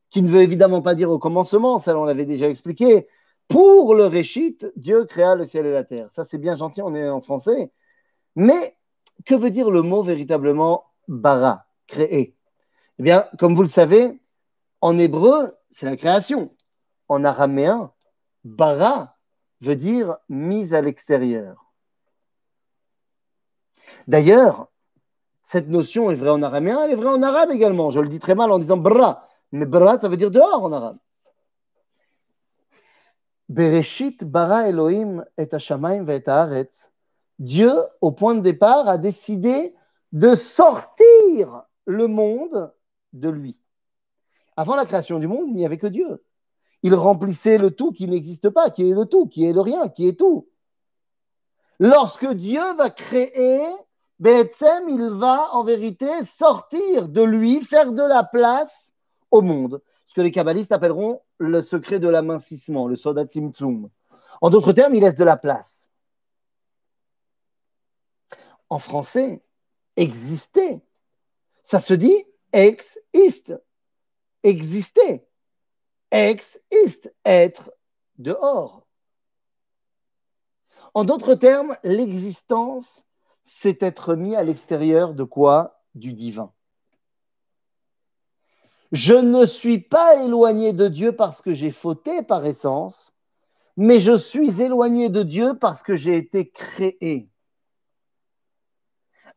qui 0.10 0.22
ne 0.22 0.30
veut 0.30 0.42
évidemment 0.42 0.82
pas 0.82 0.96
dire 0.96 1.12
au 1.12 1.20
commencement, 1.20 1.80
ça 1.80 1.98
on 1.98 2.06
l'avait 2.06 2.26
déjà 2.26 2.50
expliqué, 2.50 3.08
pour 3.48 3.94
le 3.94 4.06
Réchit, 4.06 4.58
Dieu 4.76 5.06
créa 5.06 5.36
le 5.36 5.46
ciel 5.46 5.66
et 5.66 5.72
la 5.72 5.84
terre. 5.84 6.12
Ça 6.12 6.26
c'est 6.26 6.38
bien 6.38 6.56
gentil, 6.56 6.82
on 6.82 6.96
est 6.96 7.08
en 7.08 7.22
français. 7.22 7.72
Mais 8.36 8.77
que 9.26 9.36
veut 9.36 9.52
dire 9.52 9.72
le 9.72 9.82
mot 9.82 10.04
véritablement 10.04 10.86
bara, 11.08 11.68
créer? 11.88 12.36
Eh 13.00 13.04
bien, 13.04 13.26
comme 13.40 13.56
vous 13.56 13.64
le 13.64 13.70
savez, 13.70 14.20
en 14.82 14.98
hébreu, 14.98 15.56
c'est 15.70 15.86
la 15.86 15.98
création. 15.98 16.56
En 17.08 17.24
araméen, 17.24 17.92
bara 18.44 19.16
veut 19.62 19.76
dire 19.76 20.18
mise 20.30 20.74
à 20.74 20.82
l'extérieur. 20.82 21.72
D'ailleurs, 24.08 24.70
cette 25.44 25.70
notion 25.70 26.12
est 26.12 26.16
vraie 26.16 26.30
en 26.30 26.42
araméen, 26.42 26.84
elle 26.84 26.92
est 26.92 26.96
vraie 26.96 27.08
en 27.08 27.24
arabe 27.24 27.52
également. 27.52 27.92
Je 27.92 28.00
le 28.00 28.10
dis 28.10 28.20
très 28.20 28.36
mal 28.36 28.52
en 28.52 28.60
disant 28.60 28.78
bra, 28.78 29.28
mais 29.52 29.66
bra, 29.66 29.98
ça 30.00 30.10
veut 30.10 30.18
dire 30.18 30.32
dehors 30.32 30.64
en 30.64 30.72
arabe. 30.72 30.98
Bereshit 33.50 34.26
bara 34.26 34.68
Elohim 34.68 35.24
et 35.38 35.48
et 35.48 36.30
haaretz. 36.30 36.92
Dieu, 37.39 37.74
au 38.01 38.12
point 38.12 38.36
de 38.36 38.41
départ, 38.41 38.88
a 38.88 38.98
décidé 38.98 39.75
de 40.12 40.36
sortir 40.36 41.63
le 41.86 42.08
monde 42.08 42.74
de 43.13 43.29
lui. 43.29 43.60
Avant 44.56 44.75
la 44.75 44.86
création 44.86 45.20
du 45.20 45.27
monde, 45.27 45.48
il 45.48 45.56
n'y 45.56 45.65
avait 45.65 45.77
que 45.77 45.88
Dieu. 45.88 46.24
Il 46.84 46.96
remplissait 46.96 47.58
le 47.58 47.72
tout 47.72 47.91
qui 47.91 48.08
n'existe 48.08 48.50
pas, 48.50 48.70
qui 48.70 48.89
est 48.89 48.94
le 48.94 49.06
tout, 49.06 49.27
qui 49.27 49.46
est 49.46 49.53
le 49.53 49.62
rien, 49.62 49.88
qui 49.88 50.08
est 50.08 50.17
tout. 50.17 50.48
Lorsque 51.79 52.27
Dieu 52.34 52.74
va 52.74 52.89
créer, 52.89 53.62
Betsem, 54.20 54.89
il 54.89 55.10
va 55.10 55.53
en 55.53 55.63
vérité 55.63 56.08
sortir 56.25 57.08
de 57.08 57.22
lui, 57.22 57.62
faire 57.62 57.91
de 57.91 58.01
la 58.01 58.24
place 58.24 58.91
au 59.29 59.41
monde. 59.41 59.82
Ce 60.08 60.15
que 60.15 60.22
les 60.22 60.32
kabbalistes 60.32 60.72
appelleront 60.72 61.22
le 61.38 61.62
secret 61.62 62.00
de 62.00 62.08
l'amincissement, 62.08 62.88
le 62.88 62.96
sodatimtum. 62.96 63.89
En 64.41 64.50
d'autres 64.50 64.74
termes, 64.74 64.96
il 64.96 65.01
laisse 65.01 65.15
de 65.15 65.24
la 65.24 65.38
place. 65.38 65.91
En 68.70 68.80
français, 68.80 69.42
exister, 69.96 70.82
ça 71.64 71.80
se 71.80 71.94
dit 71.94 72.26
ex 72.54 73.00
ist, 73.14 73.54
exister. 74.44 75.28
Ex 76.12 76.60
ist, 76.72 77.14
être 77.26 77.72
dehors. 78.18 78.88
En 80.94 81.04
d'autres 81.04 81.36
termes, 81.36 81.78
l'existence, 81.84 83.06
c'est 83.44 83.84
être 83.84 84.16
mis 84.16 84.36
à 84.36 84.44
l'extérieur 84.44 85.14
de 85.14 85.24
quoi? 85.24 85.82
Du 85.96 86.14
divin. 86.14 86.54
Je 88.92 89.14
ne 89.14 89.46
suis 89.46 89.80
pas 89.80 90.24
éloigné 90.24 90.74
de 90.74 90.88
Dieu 90.88 91.12
parce 91.12 91.42
que 91.42 91.54
j'ai 91.54 91.72
fauté 91.72 92.24
par 92.24 92.46
essence, 92.46 93.14
mais 93.76 94.00
je 94.00 94.16
suis 94.16 94.62
éloigné 94.62 95.10
de 95.10 95.24
Dieu 95.24 95.58
parce 95.60 95.84
que 95.84 95.96
j'ai 95.96 96.18
été 96.18 96.50
créé. 96.50 97.30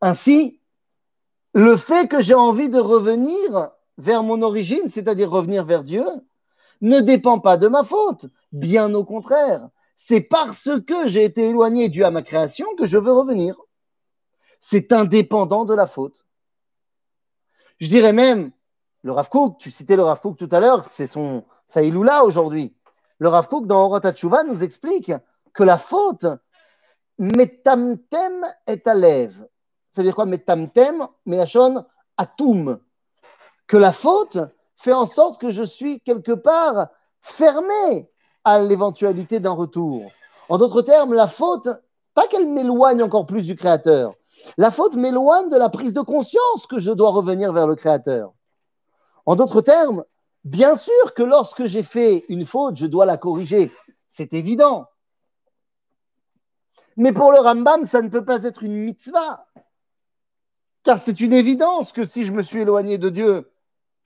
Ainsi, 0.00 0.60
le 1.52 1.76
fait 1.76 2.08
que 2.08 2.22
j'ai 2.22 2.34
envie 2.34 2.68
de 2.68 2.80
revenir 2.80 3.70
vers 3.98 4.22
mon 4.22 4.42
origine, 4.42 4.90
c'est-à-dire 4.90 5.30
revenir 5.30 5.64
vers 5.64 5.84
Dieu, 5.84 6.06
ne 6.80 7.00
dépend 7.00 7.38
pas 7.38 7.56
de 7.56 7.68
ma 7.68 7.84
faute. 7.84 8.26
Bien 8.52 8.94
au 8.94 9.04
contraire, 9.04 9.68
c'est 9.96 10.22
parce 10.22 10.70
que 10.86 11.06
j'ai 11.06 11.24
été 11.24 11.48
éloigné 11.50 11.88
dû 11.88 12.04
à 12.04 12.10
ma 12.10 12.22
création 12.22 12.66
que 12.76 12.86
je 12.86 12.96
veux 12.96 13.12
revenir. 13.12 13.60
C'est 14.60 14.92
indépendant 14.92 15.64
de 15.64 15.74
la 15.74 15.86
faute. 15.86 16.24
Je 17.78 17.88
dirais 17.88 18.12
même, 18.12 18.50
le 19.02 19.12
Rav 19.12 19.28
tu 19.58 19.70
citais 19.70 19.96
le 19.96 20.02
Rav 20.02 20.20
tout 20.36 20.48
à 20.50 20.60
l'heure, 20.60 20.86
c'est 20.90 21.06
son 21.06 21.44
Saïloula 21.66 22.24
aujourd'hui. 22.24 22.74
Le 23.18 23.28
Rav 23.28 23.48
dans 23.62 23.84
Orotachuva 23.84 24.44
nous 24.44 24.62
explique 24.62 25.12
que 25.52 25.62
la 25.62 25.78
faute, 25.78 26.26
metamtem 27.18 28.46
est 28.66 28.86
à 28.86 28.94
lève. 28.94 29.46
Ça 29.92 30.02
veut 30.02 30.04
dire 30.04 30.14
quoi 30.14 30.26
atum. 32.16 32.80
Que 33.66 33.76
la 33.76 33.92
faute 33.92 34.38
fait 34.76 34.92
en 34.92 35.06
sorte 35.06 35.40
que 35.40 35.50
je 35.50 35.62
suis 35.62 36.00
quelque 36.00 36.32
part 36.32 36.88
fermé 37.20 38.10
à 38.44 38.60
l'éventualité 38.60 39.40
d'un 39.40 39.52
retour. 39.52 40.10
En 40.48 40.58
d'autres 40.58 40.82
termes, 40.82 41.14
la 41.14 41.28
faute, 41.28 41.68
pas 42.14 42.26
qu'elle 42.26 42.48
m'éloigne 42.48 43.02
encore 43.02 43.26
plus 43.26 43.46
du 43.46 43.56
Créateur, 43.56 44.14
la 44.56 44.70
faute 44.70 44.96
m'éloigne 44.96 45.48
de 45.50 45.56
la 45.56 45.68
prise 45.68 45.92
de 45.92 46.00
conscience 46.00 46.66
que 46.68 46.78
je 46.78 46.90
dois 46.90 47.10
revenir 47.10 47.52
vers 47.52 47.66
le 47.66 47.76
Créateur. 47.76 48.32
En 49.26 49.36
d'autres 49.36 49.60
termes, 49.60 50.04
bien 50.44 50.76
sûr 50.76 51.14
que 51.14 51.22
lorsque 51.22 51.66
j'ai 51.66 51.82
fait 51.82 52.24
une 52.28 52.46
faute, 52.46 52.76
je 52.76 52.86
dois 52.86 53.06
la 53.06 53.18
corriger. 53.18 53.70
C'est 54.08 54.32
évident. 54.32 54.86
Mais 56.96 57.12
pour 57.12 57.32
le 57.32 57.38
Rambam, 57.38 57.86
ça 57.86 58.02
ne 58.02 58.08
peut 58.08 58.24
pas 58.24 58.42
être 58.42 58.62
une 58.62 58.76
mitzvah. 58.76 59.46
Car 60.82 61.02
c'est 61.02 61.20
une 61.20 61.32
évidence 61.32 61.92
que 61.92 62.06
si 62.06 62.24
je 62.24 62.32
me 62.32 62.42
suis 62.42 62.60
éloigné 62.60 62.98
de 62.98 63.10
Dieu, 63.10 63.50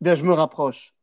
bien 0.00 0.14
je 0.14 0.25
me 0.25 0.33
rapproche. 0.33 0.95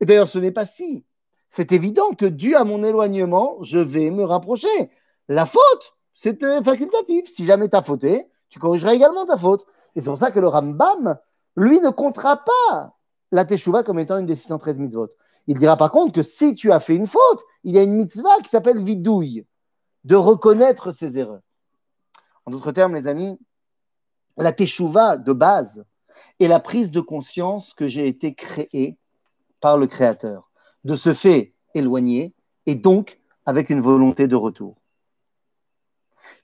Et 0.00 0.06
d'ailleurs, 0.06 0.28
ce 0.28 0.38
n'est 0.38 0.52
pas 0.52 0.66
si. 0.66 1.04
C'est 1.48 1.72
évident 1.72 2.10
que 2.10 2.26
dû 2.26 2.54
à 2.54 2.64
mon 2.64 2.84
éloignement, 2.84 3.62
je 3.62 3.78
vais 3.78 4.10
me 4.10 4.24
rapprocher. 4.24 4.90
La 5.28 5.46
faute, 5.46 5.96
c'est 6.14 6.40
facultatif. 6.62 7.28
Si 7.28 7.46
jamais 7.46 7.68
tu 7.68 7.76
as 7.76 7.82
fauté, 7.82 8.26
tu 8.48 8.58
corrigeras 8.58 8.94
également 8.94 9.26
ta 9.26 9.36
faute. 9.36 9.66
Et 9.94 10.00
c'est 10.00 10.06
pour 10.06 10.18
ça 10.18 10.30
que 10.30 10.40
le 10.40 10.48
Rambam, 10.48 11.18
lui, 11.56 11.80
ne 11.80 11.90
comptera 11.90 12.44
pas 12.44 12.96
la 13.32 13.44
Teshuvah 13.44 13.82
comme 13.82 13.98
étant 13.98 14.18
une 14.18 14.26
des 14.26 14.36
613 14.36 14.78
mitzvot. 14.78 15.08
Il 15.46 15.58
dira 15.58 15.76
par 15.76 15.90
contre 15.90 16.12
que 16.12 16.22
si 16.22 16.54
tu 16.54 16.72
as 16.72 16.80
fait 16.80 16.94
une 16.94 17.06
faute, 17.06 17.42
il 17.64 17.74
y 17.74 17.78
a 17.78 17.82
une 17.82 17.94
mitzvah 17.94 18.38
qui 18.42 18.48
s'appelle 18.48 18.82
vidouille, 18.82 19.46
de 20.04 20.16
reconnaître 20.16 20.90
ses 20.90 21.18
erreurs. 21.18 21.42
En 22.44 22.50
d'autres 22.50 22.72
termes, 22.72 22.94
les 22.94 23.06
amis, 23.06 23.38
la 24.36 24.52
Teshuvah 24.52 25.16
de 25.16 25.32
base 25.32 25.84
est 26.40 26.48
la 26.48 26.60
prise 26.60 26.90
de 26.90 27.00
conscience 27.00 27.74
que 27.74 27.88
j'ai 27.88 28.06
été 28.06 28.34
créé 28.34 28.98
par 29.60 29.78
le 29.78 29.86
Créateur, 29.86 30.50
de 30.84 30.96
ce 30.96 31.14
fait 31.14 31.54
éloigné 31.74 32.34
et 32.66 32.74
donc 32.74 33.20
avec 33.46 33.70
une 33.70 33.80
volonté 33.80 34.28
de 34.28 34.36
retour. 34.36 34.76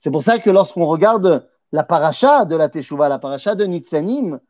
C'est 0.01 0.11
pour 0.11 0.23
ça 0.23 0.39
que 0.39 0.51
lorsqu'on 0.51 0.87
regarde 0.87 1.49
la 1.73 1.85
paracha 1.85 2.45
de 2.45 2.57
la 2.57 2.69
Teshuvah, 2.69 3.09
la 3.09 3.19
paracha 3.19 3.55
de 3.55 3.65
Nitzanim, 3.65 4.41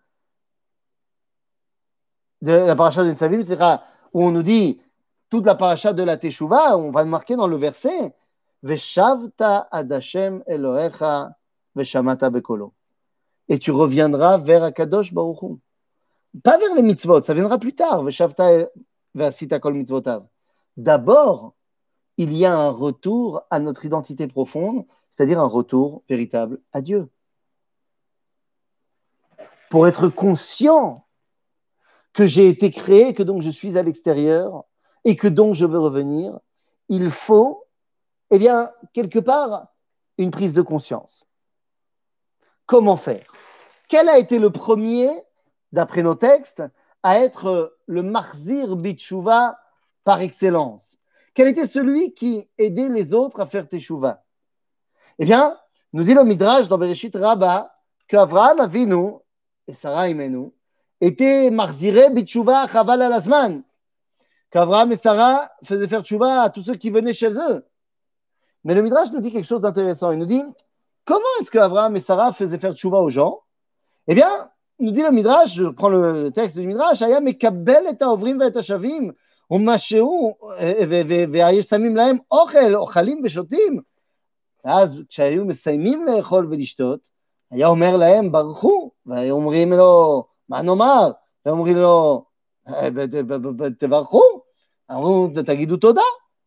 de 2.42 2.52
la 2.52 2.76
paracha 2.76 3.04
de 3.04 3.10
Nitzanim, 3.10 3.44
c'est 3.44 3.58
où 4.12 4.24
on 4.24 4.30
nous 4.30 4.42
dit 4.42 4.80
toute 5.30 5.46
la 5.46 5.54
paracha 5.54 5.92
de 5.92 6.02
la 6.02 6.16
Teshuvah, 6.16 6.76
on 6.76 6.90
va 6.90 7.02
le 7.02 7.08
marquer 7.08 7.36
dans 7.36 7.46
le 7.46 7.56
verset 7.56 8.14
Veshavta 8.62 9.66
adashem 9.72 10.42
Elohecha 10.46 11.34
veshamata 11.74 12.30
bekolo. 12.30 12.74
Et 13.48 13.58
tu 13.58 13.70
reviendras 13.70 14.38
vers 14.38 14.62
Akadosh 14.62 15.12
Baruch 15.12 15.58
Pas 16.42 16.58
vers 16.58 16.74
les 16.74 16.82
mitzvot, 16.82 17.22
ça 17.22 17.34
viendra 17.34 17.58
plus 17.58 17.74
tard. 17.74 18.02
Veshavta 18.04 18.68
vasita 19.14 19.58
kol 19.58 19.74
mitzvotav. 19.74 20.26
D'abord, 20.76 21.54
il 22.16 22.34
y 22.36 22.44
a 22.44 22.56
un 22.56 22.70
retour 22.70 23.42
à 23.50 23.58
notre 23.58 23.84
identité 23.84 24.26
profonde, 24.26 24.84
c'est-à-dire 25.10 25.40
un 25.40 25.46
retour 25.46 26.02
véritable 26.08 26.60
à 26.72 26.80
Dieu. 26.80 27.08
Pour 29.70 29.86
être 29.86 30.08
conscient 30.08 31.06
que 32.12 32.26
j'ai 32.26 32.48
été 32.48 32.70
créé, 32.70 33.14
que 33.14 33.22
donc 33.22 33.42
je 33.42 33.50
suis 33.50 33.78
à 33.78 33.82
l'extérieur 33.82 34.64
et 35.04 35.16
que 35.16 35.28
donc 35.28 35.54
je 35.54 35.66
veux 35.66 35.78
revenir, 35.78 36.38
il 36.88 37.10
faut, 37.10 37.64
eh 38.30 38.38
bien, 38.38 38.70
quelque 38.92 39.18
part, 39.18 39.68
une 40.18 40.30
prise 40.30 40.52
de 40.52 40.62
conscience. 40.62 41.26
Comment 42.72 42.96
faire 42.96 43.26
Quel 43.86 44.08
a 44.08 44.16
été 44.16 44.38
le 44.38 44.48
premier, 44.48 45.10
d'après 45.72 46.02
nos 46.02 46.14
textes, 46.14 46.62
à 47.02 47.18
être 47.18 47.76
le 47.84 48.02
marzir 48.02 48.76
bitshuva 48.76 49.58
par 50.04 50.22
excellence? 50.22 50.98
Quel 51.34 51.48
était 51.48 51.66
celui 51.66 52.14
qui 52.14 52.48
aidait 52.56 52.88
les 52.88 53.12
autres 53.12 53.40
à 53.40 53.46
faire 53.46 53.68
teshuva 53.68 54.24
Eh 55.18 55.26
bien, 55.26 55.54
nous 55.92 56.02
dit 56.02 56.14
le 56.14 56.24
Midrash 56.24 56.68
dans 56.68 56.78
Bereshit 56.78 57.14
Rabba 57.14 57.76
qu'Avraham 58.08 58.60
Avinu 58.60 59.16
et 59.68 59.74
Sarah 59.74 60.08
Imenu 60.08 60.50
étaient 61.02 61.50
marziré 61.50 62.08
bitshuva 62.08 62.68
chaval 62.68 63.02
al 63.02 63.62
Qu'Avraham 64.48 64.92
et 64.92 64.96
Sarah 64.96 65.52
faisaient 65.62 65.88
faire 65.88 66.00
teshuva 66.00 66.40
à 66.40 66.48
tous 66.48 66.62
ceux 66.62 66.76
qui 66.76 66.88
venaient 66.88 67.12
chez 67.12 67.32
eux. 67.32 67.66
Mais 68.64 68.74
le 68.74 68.80
Midrash 68.80 69.12
nous 69.12 69.20
dit 69.20 69.30
quelque 69.30 69.46
chose 69.46 69.60
d'intéressant. 69.60 70.10
Il 70.10 70.18
nous 70.18 70.24
dit 70.24 70.42
comment 71.04 71.20
est-ce 71.40 71.50
qu'Avraham 71.50 71.96
et 71.96 72.00
Sarah 72.00 72.32
faisaient 72.32 72.58
faire 72.58 72.72
teshuva 72.72 72.98
aux 72.98 73.10
gens 73.10 73.40
Eh 74.08 74.14
bien, 74.14 74.50
nous 74.78 74.90
dit 74.90 75.02
le 75.02 75.10
Midrash, 75.10 75.54
je 75.54 75.64
prends 75.64 75.88
le 75.88 76.30
texte 76.30 76.58
du 76.58 76.66
Midrash, 76.66 77.02
Aya 77.02 77.20
mekabel 77.20 77.86
et 77.88 78.02
haovrim 78.02 78.42
et 78.42 78.56
hashavim, 78.56 79.12
ומשהו, 79.50 80.36
והיו 81.32 81.62
שמים 81.62 81.96
להם 81.96 82.16
אוכל, 82.30 82.74
אוכלים 82.74 83.20
ושותים. 83.24 83.80
ואז 84.64 84.98
כשהיו 85.08 85.44
מסיימים 85.44 86.06
לאכול 86.06 86.48
ולשתות, 86.50 87.00
היה 87.50 87.66
אומר 87.66 87.96
להם, 87.96 88.32
ברכו, 88.32 88.90
והיו 89.06 89.34
אומרים 89.34 89.72
לו, 89.72 90.24
מה 90.48 90.62
נאמר? 90.62 91.10
ואומרים 91.46 91.76
לו, 91.76 92.24
תברכו, 93.78 94.22
אמרו, 94.90 95.28
תגידו 95.46 95.76
תודה. 95.76 96.02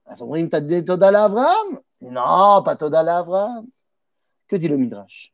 אז 0.07 0.21
אומרים, 0.21 0.49
תודה 0.85 1.11
לאברהם. 1.11 1.67
Pas 2.01 2.75
Toda 2.75 3.01
Abraham. 3.01 3.74
Que 4.47 4.55
dit 4.55 4.67
le 4.67 4.77
Midrash? 4.77 5.33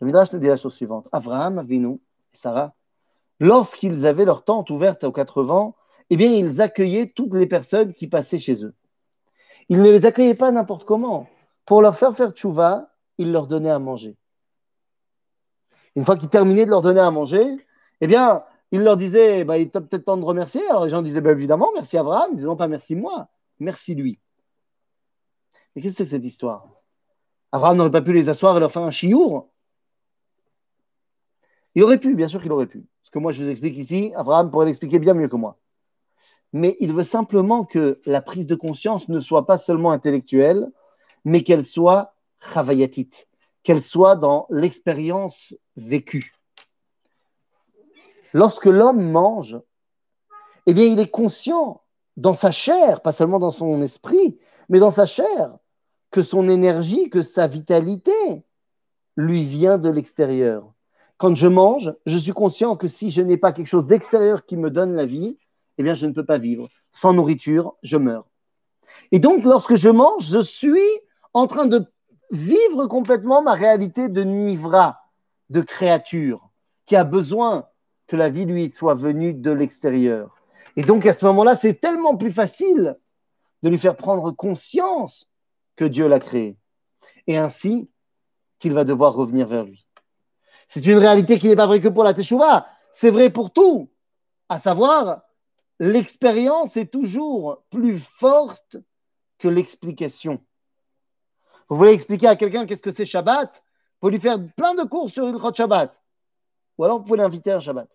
Le 0.00 0.06
Midrash 0.06 0.32
nous 0.32 0.38
dit 0.38 0.48
la 0.48 0.56
chose 0.56 0.74
suivante. 0.74 1.08
Abraham, 1.12 1.58
Avinu 1.58 1.94
et 1.94 2.36
Sarah, 2.36 2.74
lorsqu'ils 3.40 4.06
avaient 4.06 4.24
leur 4.24 4.44
tente 4.44 4.70
ouverte 4.70 5.04
aux 5.04 5.12
quatre 5.12 5.42
vents, 5.42 5.76
eh 6.10 6.16
bien, 6.16 6.30
ils 6.30 6.60
accueillaient 6.60 7.12
toutes 7.14 7.34
les 7.34 7.46
personnes 7.46 7.92
qui 7.92 8.08
passaient 8.08 8.38
chez 8.38 8.64
eux. 8.64 8.74
Ils 9.68 9.82
ne 9.82 9.90
les 9.90 10.06
accueillaient 10.06 10.34
pas 10.34 10.50
n'importe 10.50 10.84
comment. 10.84 11.28
Pour 11.66 11.82
leur 11.82 11.96
faire 11.96 12.16
faire 12.16 12.32
tchouva, 12.32 12.90
ils 13.18 13.30
leur 13.30 13.46
donnaient 13.46 13.70
à 13.70 13.78
manger. 13.78 14.16
Une 15.96 16.04
fois 16.04 16.16
qu'ils 16.16 16.30
terminaient 16.30 16.64
de 16.64 16.70
leur 16.70 16.80
donner 16.80 17.00
à 17.00 17.10
manger, 17.10 17.44
eh 18.00 18.06
bien, 18.06 18.44
ils 18.70 18.82
leur 18.82 18.96
disaient, 18.96 19.44
bah, 19.44 19.58
il 19.58 19.62
est 19.62 19.70
peut-être 19.70 20.04
temps 20.04 20.16
de 20.16 20.24
remercier. 20.24 20.66
Alors 20.68 20.84
les 20.84 20.90
gens 20.90 21.02
disaient, 21.02 21.20
bah, 21.20 21.32
évidemment, 21.32 21.68
merci 21.74 21.98
Abraham. 21.98 22.30
Ils 22.32 22.36
disaient, 22.36 22.46
non, 22.46 22.56
pas 22.56 22.68
merci 22.68 22.94
moi, 22.94 23.28
merci 23.58 23.94
lui. 23.94 24.18
Mais 25.74 25.82
qu'est-ce 25.82 25.94
que 25.94 25.98
c'est 25.98 26.04
que 26.04 26.10
cette 26.10 26.24
histoire? 26.24 26.68
Abraham 27.52 27.76
n'aurait 27.76 27.90
pas 27.90 28.02
pu 28.02 28.12
les 28.12 28.28
asseoir 28.28 28.56
et 28.56 28.60
leur 28.60 28.72
faire 28.72 28.82
un 28.82 28.90
chiour 28.90 29.48
Il 31.74 31.82
aurait 31.82 31.98
pu, 31.98 32.14
bien 32.14 32.28
sûr 32.28 32.42
qu'il 32.42 32.52
aurait 32.52 32.66
pu. 32.66 32.86
Ce 33.02 33.10
que 33.10 33.18
moi 33.18 33.32
je 33.32 33.42
vous 33.42 33.50
explique 33.50 33.76
ici, 33.76 34.12
Abraham 34.14 34.50
pourrait 34.50 34.66
l'expliquer 34.66 34.98
bien 34.98 35.14
mieux 35.14 35.28
que 35.28 35.36
moi. 35.36 35.58
Mais 36.52 36.76
il 36.80 36.92
veut 36.92 37.04
simplement 37.04 37.64
que 37.64 38.00
la 38.04 38.22
prise 38.22 38.46
de 38.46 38.54
conscience 38.54 39.08
ne 39.08 39.18
soit 39.18 39.46
pas 39.46 39.58
seulement 39.58 39.90
intellectuelle, 39.90 40.70
mais 41.24 41.42
qu'elle 41.42 41.64
soit 41.64 42.14
chavayatite, 42.52 43.28
qu'elle 43.62 43.82
soit 43.82 44.16
dans 44.16 44.46
l'expérience 44.50 45.54
vécue. 45.76 46.34
Lorsque 48.32 48.66
l'homme 48.66 49.10
mange, 49.10 49.58
eh 50.66 50.74
bien, 50.74 50.84
il 50.84 51.00
est 51.00 51.10
conscient 51.10 51.82
dans 52.16 52.34
sa 52.34 52.50
chair, 52.50 53.00
pas 53.00 53.12
seulement 53.12 53.38
dans 53.38 53.50
son 53.50 53.80
esprit, 53.80 54.38
mais 54.68 54.80
dans 54.80 54.90
sa 54.90 55.06
chair, 55.06 55.56
que 56.10 56.22
son 56.22 56.48
énergie, 56.48 57.10
que 57.10 57.22
sa 57.22 57.46
vitalité 57.46 58.12
lui 59.16 59.44
vient 59.44 59.78
de 59.78 59.90
l'extérieur. 59.90 60.72
Quand 61.16 61.34
je 61.34 61.48
mange, 61.48 61.92
je 62.06 62.16
suis 62.16 62.32
conscient 62.32 62.76
que 62.76 62.88
si 62.88 63.10
je 63.10 63.20
n'ai 63.20 63.36
pas 63.36 63.52
quelque 63.52 63.66
chose 63.66 63.86
d'extérieur 63.86 64.46
qui 64.46 64.56
me 64.56 64.70
donne 64.70 64.94
la 64.94 65.04
vie, 65.04 65.36
eh 65.76 65.82
bien, 65.82 65.94
je 65.94 66.06
ne 66.06 66.12
peux 66.12 66.24
pas 66.24 66.38
vivre. 66.38 66.68
Sans 66.92 67.12
nourriture, 67.12 67.76
je 67.82 67.96
meurs. 67.96 68.26
Et 69.12 69.18
donc, 69.18 69.44
lorsque 69.44 69.74
je 69.74 69.88
mange, 69.88 70.26
je 70.26 70.40
suis 70.40 70.88
en 71.34 71.46
train 71.46 71.66
de 71.66 71.84
vivre 72.30 72.86
complètement 72.86 73.42
ma 73.42 73.54
réalité 73.54 74.08
de 74.08 74.22
nivra, 74.22 75.00
de 75.50 75.60
créature, 75.60 76.50
qui 76.86 76.96
a 76.96 77.04
besoin 77.04 77.66
que 78.06 78.16
la 78.16 78.30
vie 78.30 78.44
lui 78.44 78.70
soit 78.70 78.94
venue 78.94 79.34
de 79.34 79.50
l'extérieur. 79.50 80.36
Et 80.76 80.82
donc, 80.82 81.06
à 81.06 81.12
ce 81.12 81.26
moment-là, 81.26 81.56
c'est 81.56 81.80
tellement 81.80 82.16
plus 82.16 82.32
facile 82.32 82.96
de 83.62 83.68
lui 83.68 83.78
faire 83.78 83.96
prendre 83.96 84.30
conscience 84.30 85.26
que 85.78 85.84
Dieu 85.84 86.08
l'a 86.08 86.18
créé. 86.18 86.58
Et 87.28 87.38
ainsi 87.38 87.88
qu'il 88.58 88.72
va 88.74 88.84
devoir 88.84 89.14
revenir 89.14 89.46
vers 89.46 89.64
lui. 89.64 89.86
C'est 90.66 90.84
une 90.84 90.98
réalité 90.98 91.38
qui 91.38 91.48
n'est 91.48 91.56
pas 91.56 91.68
vraie 91.68 91.80
que 91.80 91.88
pour 91.88 92.04
la 92.04 92.12
Teshuvah, 92.12 92.66
c'est 92.92 93.10
vrai 93.10 93.30
pour 93.30 93.52
tout. 93.52 93.88
À 94.48 94.58
savoir, 94.58 95.22
l'expérience 95.78 96.76
est 96.76 96.90
toujours 96.90 97.62
plus 97.70 98.00
forte 98.00 98.76
que 99.38 99.46
l'explication. 99.46 100.44
Vous 101.68 101.76
voulez 101.76 101.92
expliquer 101.92 102.26
à 102.26 102.36
quelqu'un 102.36 102.66
qu'est-ce 102.66 102.82
que 102.82 102.92
c'est 102.92 103.04
Shabbat? 103.04 103.62
Vous 104.00 104.08
lui 104.10 104.20
faire 104.20 104.38
plein 104.56 104.74
de 104.74 104.82
cours 104.82 105.08
sur 105.10 105.30
le 105.30 105.38
Shabbat. 105.54 105.94
Ou 106.76 106.84
alors 106.84 106.98
vous 106.98 107.04
pouvez 107.04 107.18
l'inviter 107.18 107.52
à 107.52 107.56
un 107.56 107.60
Shabbat. 107.60 107.88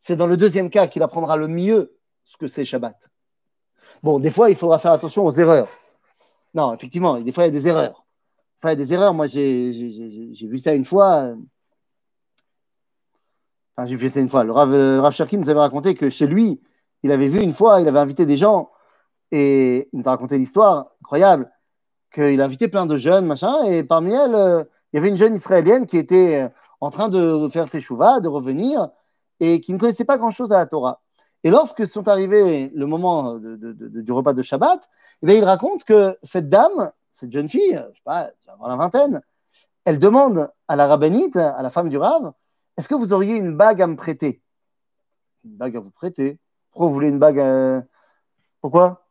C'est 0.00 0.16
dans 0.16 0.26
le 0.26 0.36
deuxième 0.36 0.70
cas 0.70 0.88
qu'il 0.88 1.02
apprendra 1.02 1.36
le 1.36 1.46
mieux 1.46 1.96
ce 2.24 2.36
que 2.36 2.48
c'est 2.48 2.64
Shabbat. 2.64 3.10
Bon, 4.02 4.18
des 4.18 4.30
fois, 4.30 4.50
il 4.50 4.56
faudra 4.56 4.80
faire 4.80 4.92
attention 4.92 5.24
aux 5.24 5.32
erreurs. 5.32 5.68
Non, 6.54 6.74
effectivement, 6.74 7.20
des 7.20 7.32
fois, 7.32 7.44
il 7.44 7.54
y 7.54 7.56
a 7.56 7.60
des 7.60 7.68
erreurs. 7.68 8.04
Enfin, 8.60 8.74
il 8.74 8.78
y 8.78 8.82
a 8.82 8.84
des 8.86 8.92
erreurs. 8.94 9.14
Moi, 9.14 9.26
j'ai 9.26 10.46
vu 10.48 10.58
ça 10.58 10.74
une 10.74 10.84
fois. 10.84 11.34
Enfin, 13.76 13.86
j'ai 13.86 13.96
vu 13.96 14.10
ça 14.10 14.20
une 14.20 14.28
fois. 14.28 14.44
Le 14.44 14.52
Rav, 14.52 14.70
nous 14.70 15.48
avait 15.48 15.58
raconté 15.58 15.94
que 15.94 16.10
chez 16.10 16.26
lui, 16.26 16.60
il 17.02 17.10
avait 17.12 17.28
vu 17.28 17.40
une 17.40 17.54
fois, 17.54 17.80
il 17.80 17.88
avait 17.88 17.98
invité 17.98 18.26
des 18.26 18.36
gens 18.36 18.70
et 19.30 19.88
il 19.92 19.98
nous 19.98 20.08
a 20.08 20.10
raconté 20.10 20.38
l'histoire 20.38 20.90
incroyable 21.00 21.50
qu'il 22.12 22.40
a 22.40 22.44
invité 22.44 22.68
plein 22.68 22.86
de 22.86 22.96
jeunes, 22.96 23.24
machin, 23.26 23.64
et 23.64 23.82
parmi 23.82 24.12
elles, 24.12 24.34
euh, 24.34 24.64
il 24.92 24.96
y 24.96 24.98
avait 24.98 25.08
une 25.08 25.16
jeune 25.16 25.34
israélienne 25.34 25.86
qui 25.86 25.96
était 25.96 26.48
en 26.80 26.90
train 26.90 27.08
de 27.08 27.48
faire 27.50 27.70
teshuva, 27.70 28.20
de 28.20 28.28
revenir, 28.28 28.88
et 29.40 29.60
qui 29.60 29.72
ne 29.72 29.78
connaissait 29.78 30.04
pas 30.04 30.18
grand-chose 30.18 30.52
à 30.52 30.58
la 30.58 30.66
Torah. 30.66 31.00
Et 31.44 31.50
lorsque 31.50 31.86
sont 31.86 32.06
arrivés 32.08 32.70
le 32.74 32.86
moment 32.86 33.34
du 33.36 34.12
repas 34.12 34.32
de 34.32 34.42
Shabbat, 34.42 34.88
eh 35.26 35.36
il 35.36 35.44
raconte 35.44 35.84
que 35.84 36.16
cette 36.22 36.48
dame, 36.48 36.92
cette 37.10 37.32
jeune 37.32 37.48
fille, 37.48 37.72
je 37.72 37.96
sais 37.96 38.02
pas, 38.04 38.30
avant 38.46 38.68
la 38.68 38.76
vingtaine, 38.76 39.22
elle 39.84 39.98
demande 39.98 40.50
à 40.68 40.76
la 40.76 40.86
rabbinite, 40.86 41.36
à 41.36 41.60
la 41.62 41.70
femme 41.70 41.88
du 41.88 41.98
rave, 41.98 42.32
est-ce 42.76 42.88
que 42.88 42.94
vous 42.94 43.12
auriez 43.12 43.34
une 43.34 43.56
bague 43.56 43.82
à 43.82 43.86
me 43.86 43.96
prêter? 43.96 44.40
Une 45.44 45.56
bague 45.56 45.76
à 45.76 45.80
vous 45.80 45.90
prêter. 45.90 46.38
Pourquoi 46.70 46.88
vous 46.88 46.94
voulez 46.94 47.08
une 47.08 47.18
bague 47.18 47.40
à... 47.40 47.84
Pourquoi? 48.60 49.04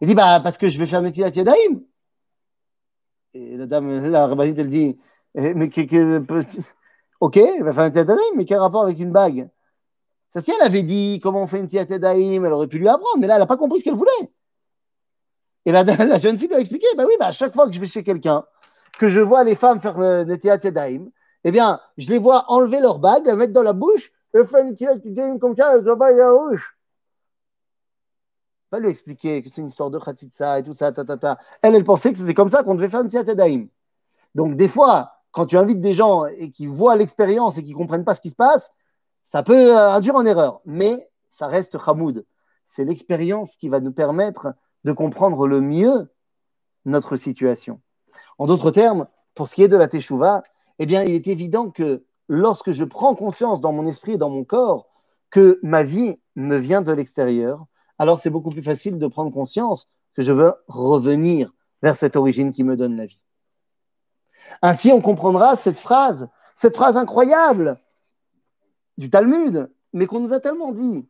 Il 0.00 0.08
dit, 0.08 0.14
bah, 0.14 0.40
parce 0.40 0.58
que 0.58 0.68
je 0.68 0.78
vais 0.78 0.86
faire 0.86 1.02
Netilat 1.02 1.30
Yadayim. 1.30 1.80
Et 3.32 3.56
la 3.56 3.66
dame, 3.66 4.06
la 4.06 4.26
rabbinite, 4.26 4.58
elle 4.58 4.68
dit, 4.68 4.98
eh, 5.34 5.54
mais 5.54 5.68
ok, 7.20 7.36
elle 7.36 7.64
va 7.64 7.72
faire 7.72 7.84
Netilat 7.84 8.02
Yadayim, 8.02 8.36
mais 8.36 8.44
quel 8.44 8.58
rapport 8.58 8.82
avec 8.82 8.98
une 8.98 9.12
bague? 9.12 9.48
Ça, 10.32 10.40
si 10.40 10.52
elle 10.52 10.64
avait 10.64 10.82
dit 10.84 11.20
comment 11.22 11.42
on 11.42 11.46
fait 11.46 11.58
une 11.58 11.68
tiatedaïm, 11.68 12.44
elle 12.44 12.52
aurait 12.52 12.68
pu 12.68 12.78
lui 12.78 12.88
apprendre, 12.88 13.18
mais 13.18 13.26
là, 13.26 13.34
elle 13.34 13.40
n'a 13.40 13.46
pas 13.46 13.56
compris 13.56 13.80
ce 13.80 13.84
qu'elle 13.84 13.94
voulait. 13.94 14.30
Et 15.66 15.72
la, 15.72 16.18
jeune 16.18 16.38
fille 16.38 16.48
lui 16.48 16.56
a 16.56 16.60
expliqué, 16.60 16.86
bah 16.96 17.04
oui, 17.06 17.14
bah, 17.18 17.26
à 17.26 17.32
chaque 17.32 17.54
fois 17.54 17.66
que 17.66 17.72
je 17.72 17.80
vais 17.80 17.86
chez 17.86 18.04
quelqu'un, 18.04 18.44
que 18.98 19.10
je 19.10 19.20
vois 19.20 19.44
les 19.44 19.56
femmes 19.56 19.80
faire 19.80 19.98
le, 19.98 20.36
tiatedaïm, 20.36 21.10
eh 21.44 21.50
bien, 21.50 21.80
je 21.98 22.08
les 22.08 22.18
vois 22.18 22.44
enlever 22.48 22.80
leur 22.80 22.98
bague, 22.98 23.26
la 23.26 23.34
mettre 23.34 23.52
dans 23.52 23.62
la 23.62 23.72
bouche, 23.72 24.12
et 24.34 24.44
faire 24.44 24.64
une 24.64 24.76
tiatedaïm 24.76 25.38
comme 25.40 25.56
ça 25.56 25.70
avec 25.70 25.84
la 25.84 25.94
bague 25.96 26.14
à 26.14 26.26
la 26.26 26.32
bouche. 26.32 26.76
Pas 28.70 28.78
lui 28.78 28.90
expliquer 28.90 29.42
que 29.42 29.50
c'est 29.50 29.60
une 29.60 29.66
histoire 29.66 29.90
de 29.90 29.98
khatitsa 29.98 30.60
et 30.60 30.62
tout 30.62 30.74
ça, 30.74 30.92
ta, 30.92 31.04
ta, 31.04 31.16
ta. 31.16 31.38
Elle, 31.60 31.74
elle 31.74 31.82
pensait 31.82 32.12
que 32.12 32.18
c'était 32.18 32.34
comme 32.34 32.50
ça 32.50 32.62
qu'on 32.62 32.76
devait 32.76 32.88
faire 32.88 33.00
une 33.00 33.08
tiatedaïm. 33.08 33.68
Donc, 34.36 34.56
des 34.56 34.68
fois, 34.68 35.12
quand 35.32 35.46
tu 35.46 35.58
invites 35.58 35.80
des 35.80 35.94
gens 35.94 36.26
et 36.26 36.52
qui 36.52 36.68
voient 36.68 36.94
l'expérience 36.94 37.58
et 37.58 37.64
qui 37.64 37.72
ne 37.72 37.76
comprennent 37.76 38.04
pas 38.04 38.14
ce 38.14 38.20
qui 38.20 38.30
se 38.30 38.36
passe, 38.36 38.72
ça 39.30 39.44
peut 39.44 39.76
euh, 39.76 39.92
induire 39.92 40.16
en 40.16 40.26
erreur, 40.26 40.60
mais 40.66 41.08
ça 41.28 41.46
reste 41.46 41.76
Hamoud. 41.86 42.26
C'est 42.66 42.84
l'expérience 42.84 43.54
qui 43.54 43.68
va 43.68 43.78
nous 43.78 43.92
permettre 43.92 44.54
de 44.82 44.90
comprendre 44.90 45.46
le 45.46 45.60
mieux 45.60 46.10
notre 46.84 47.16
situation. 47.16 47.80
En 48.38 48.48
d'autres 48.48 48.72
termes, 48.72 49.06
pour 49.36 49.46
ce 49.46 49.54
qui 49.54 49.62
est 49.62 49.68
de 49.68 49.76
la 49.76 49.86
Teshuvah, 49.86 50.42
eh 50.80 50.86
bien, 50.86 51.04
il 51.04 51.14
est 51.14 51.28
évident 51.28 51.70
que 51.70 52.04
lorsque 52.28 52.72
je 52.72 52.84
prends 52.84 53.14
confiance 53.14 53.60
dans 53.60 53.72
mon 53.72 53.86
esprit 53.86 54.12
et 54.12 54.18
dans 54.18 54.30
mon 54.30 54.42
corps 54.42 54.88
que 55.30 55.60
ma 55.62 55.84
vie 55.84 56.18
me 56.34 56.56
vient 56.56 56.82
de 56.82 56.90
l'extérieur, 56.90 57.66
alors 57.98 58.18
c'est 58.18 58.30
beaucoup 58.30 58.50
plus 58.50 58.64
facile 58.64 58.98
de 58.98 59.06
prendre 59.06 59.32
conscience 59.32 59.88
que 60.14 60.22
je 60.22 60.32
veux 60.32 60.54
revenir 60.66 61.52
vers 61.82 61.96
cette 61.96 62.16
origine 62.16 62.50
qui 62.50 62.64
me 62.64 62.76
donne 62.76 62.96
la 62.96 63.06
vie. 63.06 63.22
Ainsi, 64.60 64.90
on 64.90 65.00
comprendra 65.00 65.54
cette 65.54 65.78
phrase, 65.78 66.28
cette 66.56 66.74
phrase 66.74 66.96
incroyable 66.96 67.80
du 69.00 69.10
Talmud, 69.10 69.70
mais 69.92 70.06
qu'on 70.06 70.20
nous 70.20 70.32
a 70.32 70.40
tellement 70.40 70.72
dit. 70.72 71.08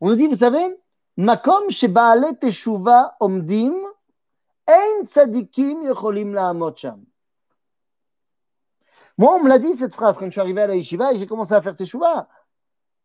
On 0.00 0.10
nous 0.10 0.14
dit, 0.14 0.28
vous 0.28 0.36
savez, 0.36 0.78
Makom 1.16 1.70
shebaale 1.70 2.36
teshuva 2.38 3.16
omdim, 3.20 3.74
ein 4.66 5.06
tzadikim 5.06 5.84
yecholim 5.84 6.34
la'amot 6.34 6.76
sham. 6.76 7.04
Moi, 9.16 9.36
on 9.36 9.44
me 9.44 9.48
l'a 9.48 9.58
dit 9.58 9.74
cette 9.74 9.94
phrase 9.94 10.16
quand 10.18 10.26
je 10.26 10.32
suis 10.32 10.40
arrivé 10.40 10.62
à 10.62 10.66
la 10.66 10.76
yeshiva 10.76 11.12
et 11.12 11.18
j'ai 11.18 11.26
commencé 11.26 11.54
à 11.54 11.62
faire 11.62 11.76
teshuva. 11.76 12.28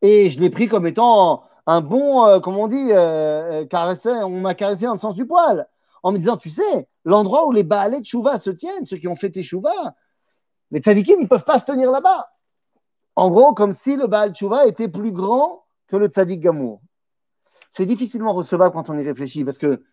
Et 0.02 0.28
je 0.28 0.40
l'ai 0.40 0.50
pris 0.50 0.66
comme 0.66 0.86
étant 0.86 1.44
un 1.66 1.80
bon, 1.80 2.26
euh, 2.26 2.40
comment 2.40 2.62
on 2.62 2.68
dit, 2.68 2.88
euh, 2.90 3.62
euh, 3.62 3.66
caressé, 3.66 4.08
on 4.08 4.40
m'a 4.40 4.54
caressé 4.54 4.86
dans 4.86 4.94
le 4.94 4.98
sens 4.98 5.14
du 5.14 5.26
poil. 5.26 5.68
En 6.02 6.12
me 6.12 6.18
disant, 6.18 6.36
tu 6.36 6.50
sais, 6.50 6.88
l'endroit 7.04 7.46
où 7.46 7.52
les 7.52 7.62
Baalé 7.62 7.98
teshuva 7.98 8.40
se 8.40 8.50
tiennent, 8.50 8.84
ceux 8.84 8.96
qui 8.96 9.06
ont 9.06 9.16
fait 9.16 9.30
teshuva, 9.30 9.94
les 10.72 10.80
tzadikim 10.80 11.20
ne 11.20 11.26
peuvent 11.26 11.44
pas 11.44 11.60
se 11.60 11.66
tenir 11.66 11.90
là-bas. 11.90 12.28
En 13.16 13.30
gros, 13.30 13.54
comme 13.54 13.74
si 13.74 13.96
le 13.96 14.06
Baal 14.06 14.32
Tshuva 14.32 14.66
était 14.66 14.88
plus 14.88 15.12
grand 15.12 15.64
que 15.88 15.96
le 15.96 16.06
Tzadik 16.06 16.40
Gamour. 16.40 16.80
C'est 17.72 17.86
difficilement 17.86 18.32
recevable 18.32 18.74
quand 18.74 18.90
on 18.90 18.98
y 18.98 19.02
réfléchit, 19.02 19.44
parce 19.44 19.58
que 19.58 19.84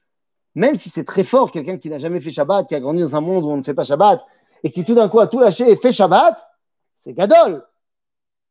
même 0.55 0.75
si 0.75 0.89
c'est 0.89 1.03
très 1.03 1.23
fort, 1.23 1.51
quelqu'un 1.51 1.77
qui 1.77 1.89
n'a 1.89 1.99
jamais 1.99 2.21
fait 2.21 2.31
Shabbat, 2.31 2.67
qui 2.67 2.75
a 2.75 2.79
grandi 2.79 3.01
dans 3.01 3.15
un 3.15 3.21
monde 3.21 3.43
où 3.43 3.49
on 3.49 3.57
ne 3.57 3.61
fait 3.61 3.73
pas 3.73 3.83
Shabbat, 3.83 4.25
et 4.63 4.71
qui 4.71 4.83
tout 4.83 4.95
d'un 4.95 5.09
coup 5.09 5.19
a 5.19 5.27
tout 5.27 5.39
lâché 5.39 5.69
et 5.69 5.75
fait 5.75 5.91
Shabbat, 5.91 6.47
c'est 6.95 7.13
Gadol. 7.13 7.65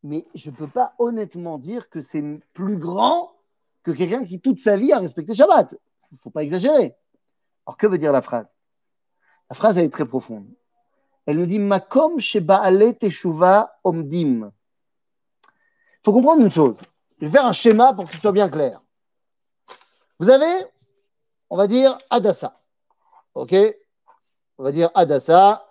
Mais 0.02 0.26
je 0.34 0.50
ne 0.50 0.54
peux 0.54 0.68
pas 0.68 0.94
honnêtement 0.98 1.58
dire 1.58 1.88
que 1.88 2.00
c'est 2.00 2.22
plus 2.52 2.76
grand 2.76 3.32
que 3.82 3.90
quelqu'un 3.90 4.24
qui 4.24 4.40
toute 4.40 4.60
sa 4.60 4.76
vie 4.76 4.92
a 4.92 4.98
respecté 4.98 5.34
Shabbat. 5.34 5.74
Il 6.12 6.14
ne 6.14 6.18
faut 6.18 6.30
pas 6.30 6.44
exagérer. 6.44 6.94
Alors 7.66 7.76
que 7.76 7.86
veut 7.86 7.98
dire 7.98 8.12
la 8.12 8.22
phrase? 8.22 8.46
La 9.50 9.56
phrase, 9.56 9.78
elle 9.78 9.86
est 9.86 9.90
très 9.90 10.06
profonde. 10.06 10.46
Elle 11.24 11.38
nous 11.38 11.46
dit 11.46 11.58
Makom 11.58 12.20
Shebaale 12.20 12.96
Teshuva 12.96 13.78
Omdim. 13.82 14.52
Faut 16.06 16.12
comprendre 16.12 16.40
une 16.40 16.52
chose. 16.52 16.76
Je 17.18 17.26
vais 17.26 17.32
faire 17.32 17.46
un 17.46 17.52
schéma 17.52 17.92
pour 17.92 18.04
que 18.04 18.12
ce 18.12 18.20
soit 18.20 18.30
bien 18.30 18.48
clair. 18.48 18.80
Vous 20.20 20.30
avez, 20.30 20.64
on 21.50 21.56
va 21.56 21.66
dire, 21.66 21.98
Adassa. 22.10 22.60
OK? 23.34 23.52
On 24.56 24.62
va 24.62 24.70
dire 24.70 24.88
Adassa. 24.94 25.68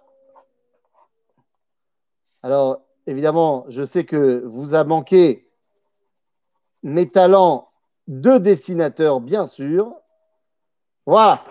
Alors, 2.43 2.82
évidemment, 3.08 3.63
je 3.69 3.86
sais 3.86 4.04
que 4.04 4.43
vous 4.43 4.76
a 4.76 4.84
manqué 4.84 5.50
mes 6.84 7.10
talents 7.10 7.71
de 8.08 8.38
dessinateur, 8.38 9.21
bien 9.21 9.48
sûr. 9.48 9.95
Voilà. 11.06 11.45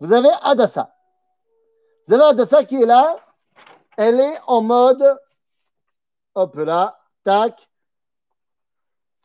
Vous 0.00 0.12
avez 0.12 0.30
Adassa. 0.42 0.92
Vous 2.08 2.14
avez 2.14 2.24
Adassa 2.24 2.64
qui 2.64 2.82
est 2.82 2.86
là. 2.86 3.20
Elle 3.96 4.18
est 4.18 4.40
en 4.48 4.62
mode, 4.62 5.16
hop 6.34 6.56
là, 6.56 6.98
tac, 7.24 7.68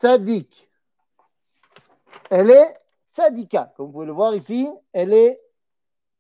sadique. 0.02 0.70
Elle 2.30 2.50
est 2.50 2.80
sadika. 3.10 3.72
Comme 3.76 3.88
vous 3.88 3.92
pouvez 3.92 4.06
le 4.06 4.14
voir 4.14 4.36
ici, 4.36 4.68
elle 4.94 5.14
est 5.14 5.40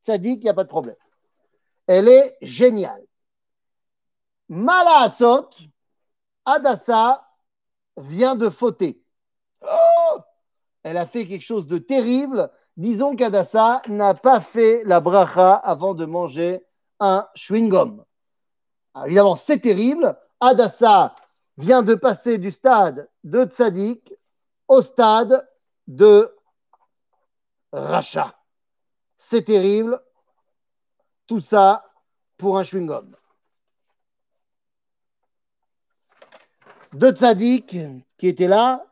sadique, 0.01 0.39
il 0.41 0.43
n'y 0.43 0.49
a 0.49 0.53
pas 0.53 0.63
de 0.63 0.69
problème. 0.69 0.95
Elle 1.87 2.07
est 2.07 2.37
géniale. 2.41 3.03
Asot, 4.51 5.49
Adassa 6.45 7.27
vient 7.97 8.35
de 8.35 8.49
fauter. 8.49 9.03
Oh 9.61 10.19
Elle 10.83 10.97
a 10.97 11.05
fait 11.05 11.27
quelque 11.27 11.43
chose 11.43 11.67
de 11.67 11.77
terrible. 11.77 12.51
Disons 12.77 13.15
qu'Adassa 13.15 13.81
n'a 13.87 14.13
pas 14.13 14.39
fait 14.39 14.83
la 14.85 14.99
bracha 15.01 15.53
avant 15.53 15.93
de 15.93 16.05
manger 16.05 16.65
un 16.99 17.27
chewing-gum. 17.35 18.03
évidemment, 19.05 19.35
c'est 19.35 19.59
terrible. 19.59 20.17
Adassa 20.39 21.15
vient 21.59 21.83
de 21.83 21.93
passer 21.93 22.39
du 22.39 22.49
stade 22.49 23.07
de 23.23 23.45
tzaddik 23.45 24.13
au 24.67 24.81
stade 24.81 25.47
de 25.87 26.35
rachat. 27.71 28.35
C'est 29.17 29.43
terrible. 29.43 30.01
Tout 31.27 31.41
ça 31.41 31.85
pour 32.37 32.57
un 32.57 32.63
chewing-gum. 32.63 33.15
de 36.93 37.11
tzaddik 37.11 37.77
qui 38.17 38.27
était 38.27 38.47
là, 38.47 38.85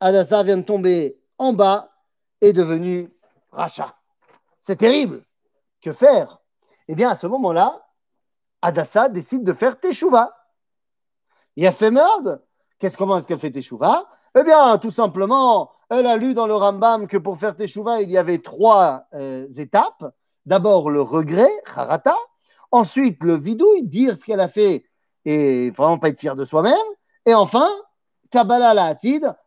Adassa 0.00 0.42
vient 0.42 0.56
de 0.56 0.62
tomber 0.62 1.18
en 1.38 1.52
bas 1.52 1.92
et 2.40 2.52
devenu 2.52 3.10
rachat. 3.52 3.96
C'est 4.60 4.76
terrible. 4.76 5.24
Que 5.80 5.92
faire? 5.92 6.40
Eh 6.88 6.94
bien, 6.94 7.10
à 7.10 7.16
ce 7.16 7.26
moment-là, 7.26 7.86
Adassa 8.62 9.08
décide 9.08 9.44
de 9.44 9.52
faire 9.52 9.78
Teshuvah. 9.78 10.33
Il 11.56 11.66
a 11.66 11.72
fait 11.72 11.90
merde. 11.90 12.42
Qu'est-ce 12.78 12.96
comment 12.96 13.18
est-ce 13.18 13.26
qu'elle 13.26 13.38
fait 13.38 13.50
Teshuvah 13.50 14.06
Eh 14.38 14.42
bien, 14.42 14.78
tout 14.78 14.90
simplement, 14.90 15.70
elle 15.90 16.06
a 16.06 16.16
lu 16.16 16.34
dans 16.34 16.46
le 16.46 16.54
Rambam 16.54 17.06
que 17.06 17.16
pour 17.16 17.38
faire 17.38 17.56
Teshuvah, 17.56 18.02
il 18.02 18.10
y 18.10 18.18
avait 18.18 18.38
trois 18.38 19.04
euh, 19.14 19.46
étapes. 19.56 20.14
D'abord 20.46 20.90
le 20.90 21.00
regret, 21.00 21.50
harata. 21.74 22.16
Ensuite 22.70 23.22
le 23.22 23.34
vidouille, 23.34 23.84
dire 23.84 24.16
ce 24.16 24.24
qu'elle 24.24 24.40
a 24.40 24.48
fait 24.48 24.84
et 25.24 25.70
vraiment 25.70 25.98
pas 25.98 26.08
être 26.08 26.18
fier 26.18 26.36
de 26.36 26.44
soi-même. 26.44 26.74
Et 27.24 27.34
enfin, 27.34 27.70
Kabbalah 28.30 28.74
la 28.74 28.96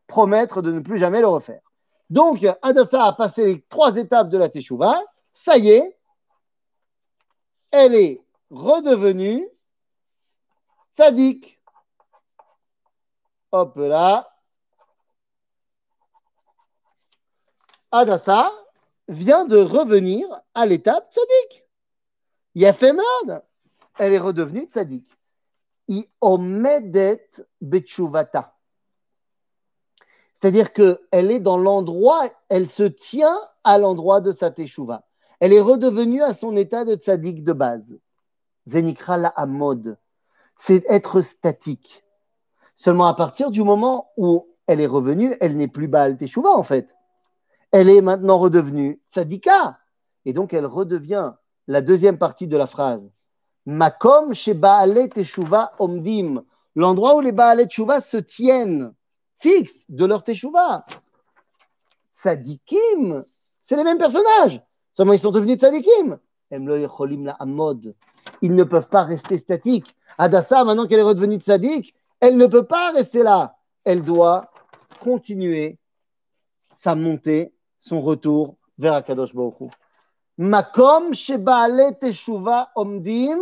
promettre 0.07 0.61
de 0.61 0.71
ne 0.71 0.79
plus 0.79 0.97
jamais 0.97 1.19
le 1.19 1.27
refaire. 1.27 1.61
Donc, 2.09 2.47
Adassa 2.61 3.03
a 3.03 3.13
passé 3.13 3.45
les 3.45 3.61
trois 3.63 3.97
étapes 3.97 4.29
de 4.29 4.37
la 4.37 4.49
Teshuvah. 4.49 5.01
Ça 5.33 5.57
y 5.57 5.69
est, 5.69 5.97
elle 7.71 7.95
est 7.95 8.21
redevenue 8.49 9.47
tzaddik. 10.95 11.56
Hop 13.51 13.75
là. 13.77 14.27
Adassa 17.91 18.51
vient 19.07 19.45
de 19.45 19.57
revenir 19.57 20.27
à 20.53 20.65
l'étape 20.65 21.11
tzaddik. 21.11 21.65
Merde. 22.55 23.43
Elle 23.97 24.13
est 24.13 24.19
redevenue 24.19 24.65
tzaddik 24.65 25.17
omedet 26.21 27.29
betchuvata. 27.61 28.55
C'est-à-dire 30.35 30.73
qu'elle 30.73 31.31
est 31.31 31.39
dans 31.39 31.57
l'endroit, 31.57 32.29
elle 32.49 32.69
se 32.69 32.83
tient 32.83 33.37
à 33.63 33.77
l'endroit 33.77 34.21
de 34.21 34.31
sa 34.31 34.51
teshuva. 34.51 35.03
Elle 35.39 35.53
est 35.53 35.61
redevenue 35.61 36.21
à 36.21 36.33
son 36.33 36.55
état 36.55 36.85
de 36.85 36.95
tzaddik 36.95 37.43
de 37.43 37.53
base. 37.53 37.97
Zenikra 38.67 39.17
la 39.17 39.29
amod. 39.29 39.97
C'est 40.55 40.83
être 40.89 41.21
statique. 41.21 42.03
Seulement 42.77 43.07
à 43.07 43.15
partir 43.15 43.49
du 43.49 43.63
moment 43.63 44.11
où 44.17 44.47
elle 44.67 44.79
est 44.79 44.87
revenue, 44.87 45.35
elle 45.41 45.57
n'est 45.57 45.67
plus 45.67 45.87
Baal 45.87 46.15
Teshuva 46.15 46.51
en 46.51 46.63
fait. 46.63 46.95
Elle 47.71 47.89
est 47.89 48.01
maintenant 48.01 48.37
redevenue 48.37 49.01
tzadika. 49.11 49.79
Et 50.25 50.33
donc 50.33 50.53
elle 50.53 50.67
redevient 50.67 51.33
la 51.67 51.81
deuxième 51.81 52.19
partie 52.19 52.47
de 52.47 52.55
la 52.55 52.67
phrase. 52.67 53.01
Makom 53.65 54.33
chez 54.33 54.53
Baalet 54.53 55.09
Teshuva 55.09 55.73
Omdim, 55.79 56.43
l'endroit 56.75 57.15
où 57.15 57.19
les 57.19 57.31
Baalet 57.31 57.65
Teshuva 57.65 57.99
se 57.99 58.17
tiennent, 58.17 58.93
fixes 59.39 59.85
de 59.89 60.05
leur 60.05 60.23
Teshuva. 60.23 60.85
Tzadikim, 62.13 63.23
c'est 63.63 63.75
les 63.75 63.83
mêmes 63.83 63.97
personnages, 63.97 64.61
seulement 64.95 65.13
ils 65.13 65.19
sont 65.19 65.31
devenus 65.31 65.57
Tzadikim. 65.57 66.19
Ils 66.51 68.55
ne 68.55 68.63
peuvent 68.63 68.87
pas 68.87 69.03
rester 69.03 69.37
statiques. 69.37 69.95
Adassa, 70.17 70.63
maintenant 70.63 70.87
qu'elle 70.87 70.99
est 70.99 71.03
redevenue 71.03 71.37
Tzadik, 71.37 71.93
elle 72.19 72.37
ne 72.37 72.47
peut 72.47 72.65
pas 72.65 72.91
rester 72.91 73.23
là. 73.23 73.57
Elle 73.83 74.03
doit 74.03 74.51
continuer 74.99 75.77
sa 76.73 76.95
montée, 76.95 77.53
son 77.79 78.01
retour 78.01 78.57
vers 78.77 78.93
Akadosh 78.93 79.33
Baruch 79.33 79.71
Makom 80.37 81.13
Shebaale 81.13 81.97
Teshuva 81.99 82.69
Omdim. 82.75 83.39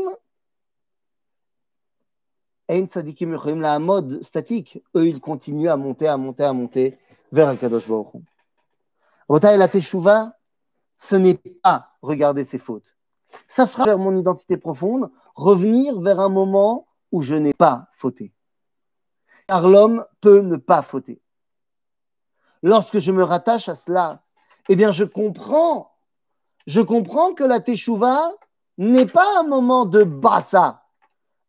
Ein 2.68 2.88
tzadikim 2.88 3.36
la 3.62 3.80
mode 3.80 4.24
statique. 4.24 4.82
Eux, 4.96 5.08
ils 5.08 5.22
continuent 5.22 5.70
à 5.70 5.78
monter, 5.78 6.08
à 6.08 6.18
monter, 6.18 6.44
à 6.44 6.54
monter 6.54 6.98
vers 7.32 7.48
un 7.48 7.56
Kadosh 7.58 7.88
Baruch 7.88 8.14
et 9.30 9.58
la 9.58 9.68
Teshuva, 9.68 10.38
ce 10.98 11.16
n'est 11.16 11.40
pas 11.64 11.90
regarder 12.02 12.46
ses 12.46 12.60
fautes. 12.60 12.96
Ça 13.48 13.68
sera 13.68 13.86
vers 13.86 13.98
mon 13.98 14.18
identité 14.18 14.58
profonde, 14.58 15.12
revenir 15.36 16.00
vers 16.00 16.20
un 16.20 16.30
moment 16.30 16.88
où 17.12 17.22
je 17.22 17.36
n'ai 17.36 17.54
pas 17.54 17.90
fauté. 17.94 18.32
Car 19.48 19.68
l'homme 19.68 20.06
peut 20.22 20.42
ne 20.42 20.56
pas 20.56 20.82
fauter. 20.82 21.22
Lorsque 22.64 23.00
je 23.00 23.12
me 23.12 23.24
rattache 23.24 23.70
à 23.70 23.76
cela, 23.76 24.24
eh 24.70 24.76
bien, 24.76 24.92
je 24.92 25.04
comprends 25.04 25.96
je 26.68 26.82
comprends 26.82 27.34
que 27.34 27.44
la 27.44 27.60
teshuva 27.60 28.34
n'est 28.78 29.06
pas 29.06 29.40
un 29.40 29.44
moment 29.44 29.86
de 29.86 30.04
bassa, 30.04 30.84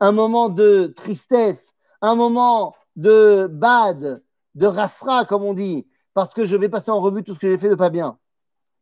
un 0.01 0.13
moment 0.13 0.49
de 0.49 0.93
tristesse, 0.95 1.75
un 2.03 2.15
moment 2.15 2.75
de 2.97 3.49
bad, 3.51 4.23
de 4.55 4.67
rasra, 4.67 5.25
comme 5.25 5.43
on 5.43 5.55
dit, 5.55 5.87
parce 6.15 6.35
que 6.35 6.47
je 6.47 6.57
vais 6.57 6.69
passer 6.69 6.91
en 6.91 7.01
revue 7.01 7.25
tout 7.25 7.35
ce 7.35 7.39
que 7.39 7.51
j'ai 7.51 7.59
fait 7.59 7.71
de 7.71 7.75
pas 7.75 7.91
bien. 7.91 8.19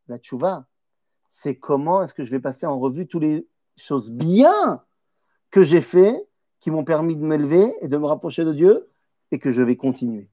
La 0.08 0.18
teshuva, 0.18 0.66
c'est 1.30 1.56
comment 1.56 2.02
est-ce 2.02 2.14
que 2.14 2.24
je 2.24 2.30
vais 2.30 2.40
passer 2.40 2.66
en 2.66 2.78
revue 2.78 3.06
toutes 3.06 3.22
les 3.22 3.46
choses 3.76 4.10
bien 4.10 4.82
que 5.50 5.62
j'ai 5.62 5.80
fait, 5.80 6.28
qui 6.58 6.70
m'ont 6.70 6.84
permis 6.84 7.16
de 7.16 7.24
m'élever 7.24 7.72
et 7.80 7.88
de 7.88 7.96
me 7.96 8.06
rapprocher 8.06 8.44
de 8.44 8.52
Dieu, 8.52 8.90
et 9.30 9.38
que 9.38 9.50
je 9.50 9.62
vais 9.62 9.76
continuer. 9.76 10.30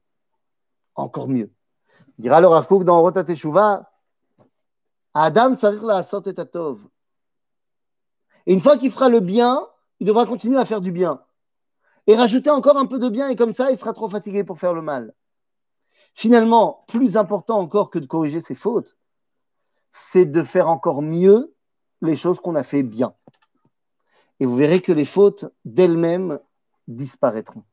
Encore 0.95 1.27
mieux. 1.27 1.51
Dira 2.17 2.41
le 2.41 2.47
Rav 2.47 2.67
dans 2.83 3.01
Rota 3.01 3.23
Teshuva, 3.23 3.91
Adam 5.13 5.57
la 5.81 6.01
et 6.01 6.45
tov. 6.51 6.87
Et 8.45 8.53
une 8.53 8.61
fois 8.61 8.77
qu'il 8.77 8.91
fera 8.91 9.09
le 9.09 9.19
bien, 9.19 9.67
il 9.99 10.07
devra 10.07 10.25
continuer 10.25 10.57
à 10.57 10.65
faire 10.65 10.81
du 10.81 10.91
bien. 10.91 11.23
Et 12.07 12.15
rajouter 12.15 12.49
encore 12.49 12.77
un 12.77 12.85
peu 12.85 12.99
de 12.99 13.09
bien, 13.09 13.29
et 13.29 13.35
comme 13.35 13.53
ça, 13.53 13.71
il 13.71 13.77
sera 13.77 13.93
trop 13.93 14.09
fatigué 14.09 14.43
pour 14.43 14.59
faire 14.59 14.73
le 14.73 14.81
mal. 14.81 15.13
Finalement, 16.15 16.83
plus 16.87 17.17
important 17.17 17.59
encore 17.59 17.89
que 17.89 17.99
de 17.99 18.05
corriger 18.05 18.39
ses 18.39 18.55
fautes, 18.55 18.97
c'est 19.91 20.25
de 20.25 20.43
faire 20.43 20.69
encore 20.69 21.01
mieux 21.01 21.53
les 22.01 22.15
choses 22.15 22.39
qu'on 22.39 22.55
a 22.55 22.63
fait 22.63 22.83
bien. 22.83 23.13
Et 24.39 24.45
vous 24.45 24.55
verrez 24.55 24.81
que 24.81 24.91
les 24.91 25.05
fautes 25.05 25.45
d'elles-mêmes 25.65 26.39
disparaîtront. 26.87 27.63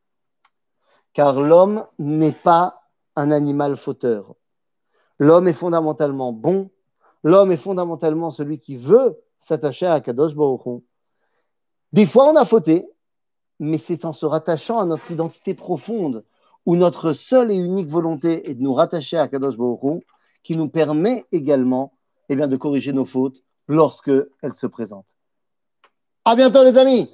Car 1.18 1.40
l'homme 1.42 1.84
n'est 1.98 2.30
pas 2.30 2.84
un 3.16 3.32
animal 3.32 3.76
fauteur. 3.76 4.36
L'homme 5.18 5.48
est 5.48 5.52
fondamentalement 5.52 6.32
bon 6.32 6.70
L'homme 7.24 7.50
est 7.50 7.56
fondamentalement 7.56 8.30
celui 8.30 8.60
qui 8.60 8.76
veut 8.76 9.18
s'attacher 9.40 9.86
à 9.86 10.00
Kadosh 10.00 10.36
Baruch 10.36 10.80
Des 11.92 12.06
fois, 12.06 12.30
on 12.30 12.36
a 12.36 12.44
fauté, 12.44 12.88
mais 13.58 13.78
c'est 13.78 14.04
en 14.04 14.12
se 14.12 14.26
rattachant 14.26 14.78
à 14.78 14.84
notre 14.84 15.10
identité 15.10 15.54
profonde, 15.54 16.24
où 16.66 16.76
notre 16.76 17.14
seule 17.14 17.50
et 17.50 17.56
unique 17.56 17.88
volonté 17.88 18.48
est 18.48 18.54
de 18.54 18.62
nous 18.62 18.74
rattacher 18.74 19.18
à 19.18 19.26
Kadosh 19.26 19.56
Baruch 19.56 20.04
qui 20.44 20.56
nous 20.56 20.68
permet 20.68 21.24
également 21.32 21.98
eh 22.28 22.36
bien, 22.36 22.46
de 22.46 22.56
corriger 22.56 22.92
nos 22.92 23.06
fautes 23.06 23.42
lorsque 23.66 24.12
elles 24.40 24.54
se 24.54 24.68
présentent. 24.68 25.16
À 26.24 26.36
bientôt, 26.36 26.62
les 26.62 26.78
amis. 26.78 27.10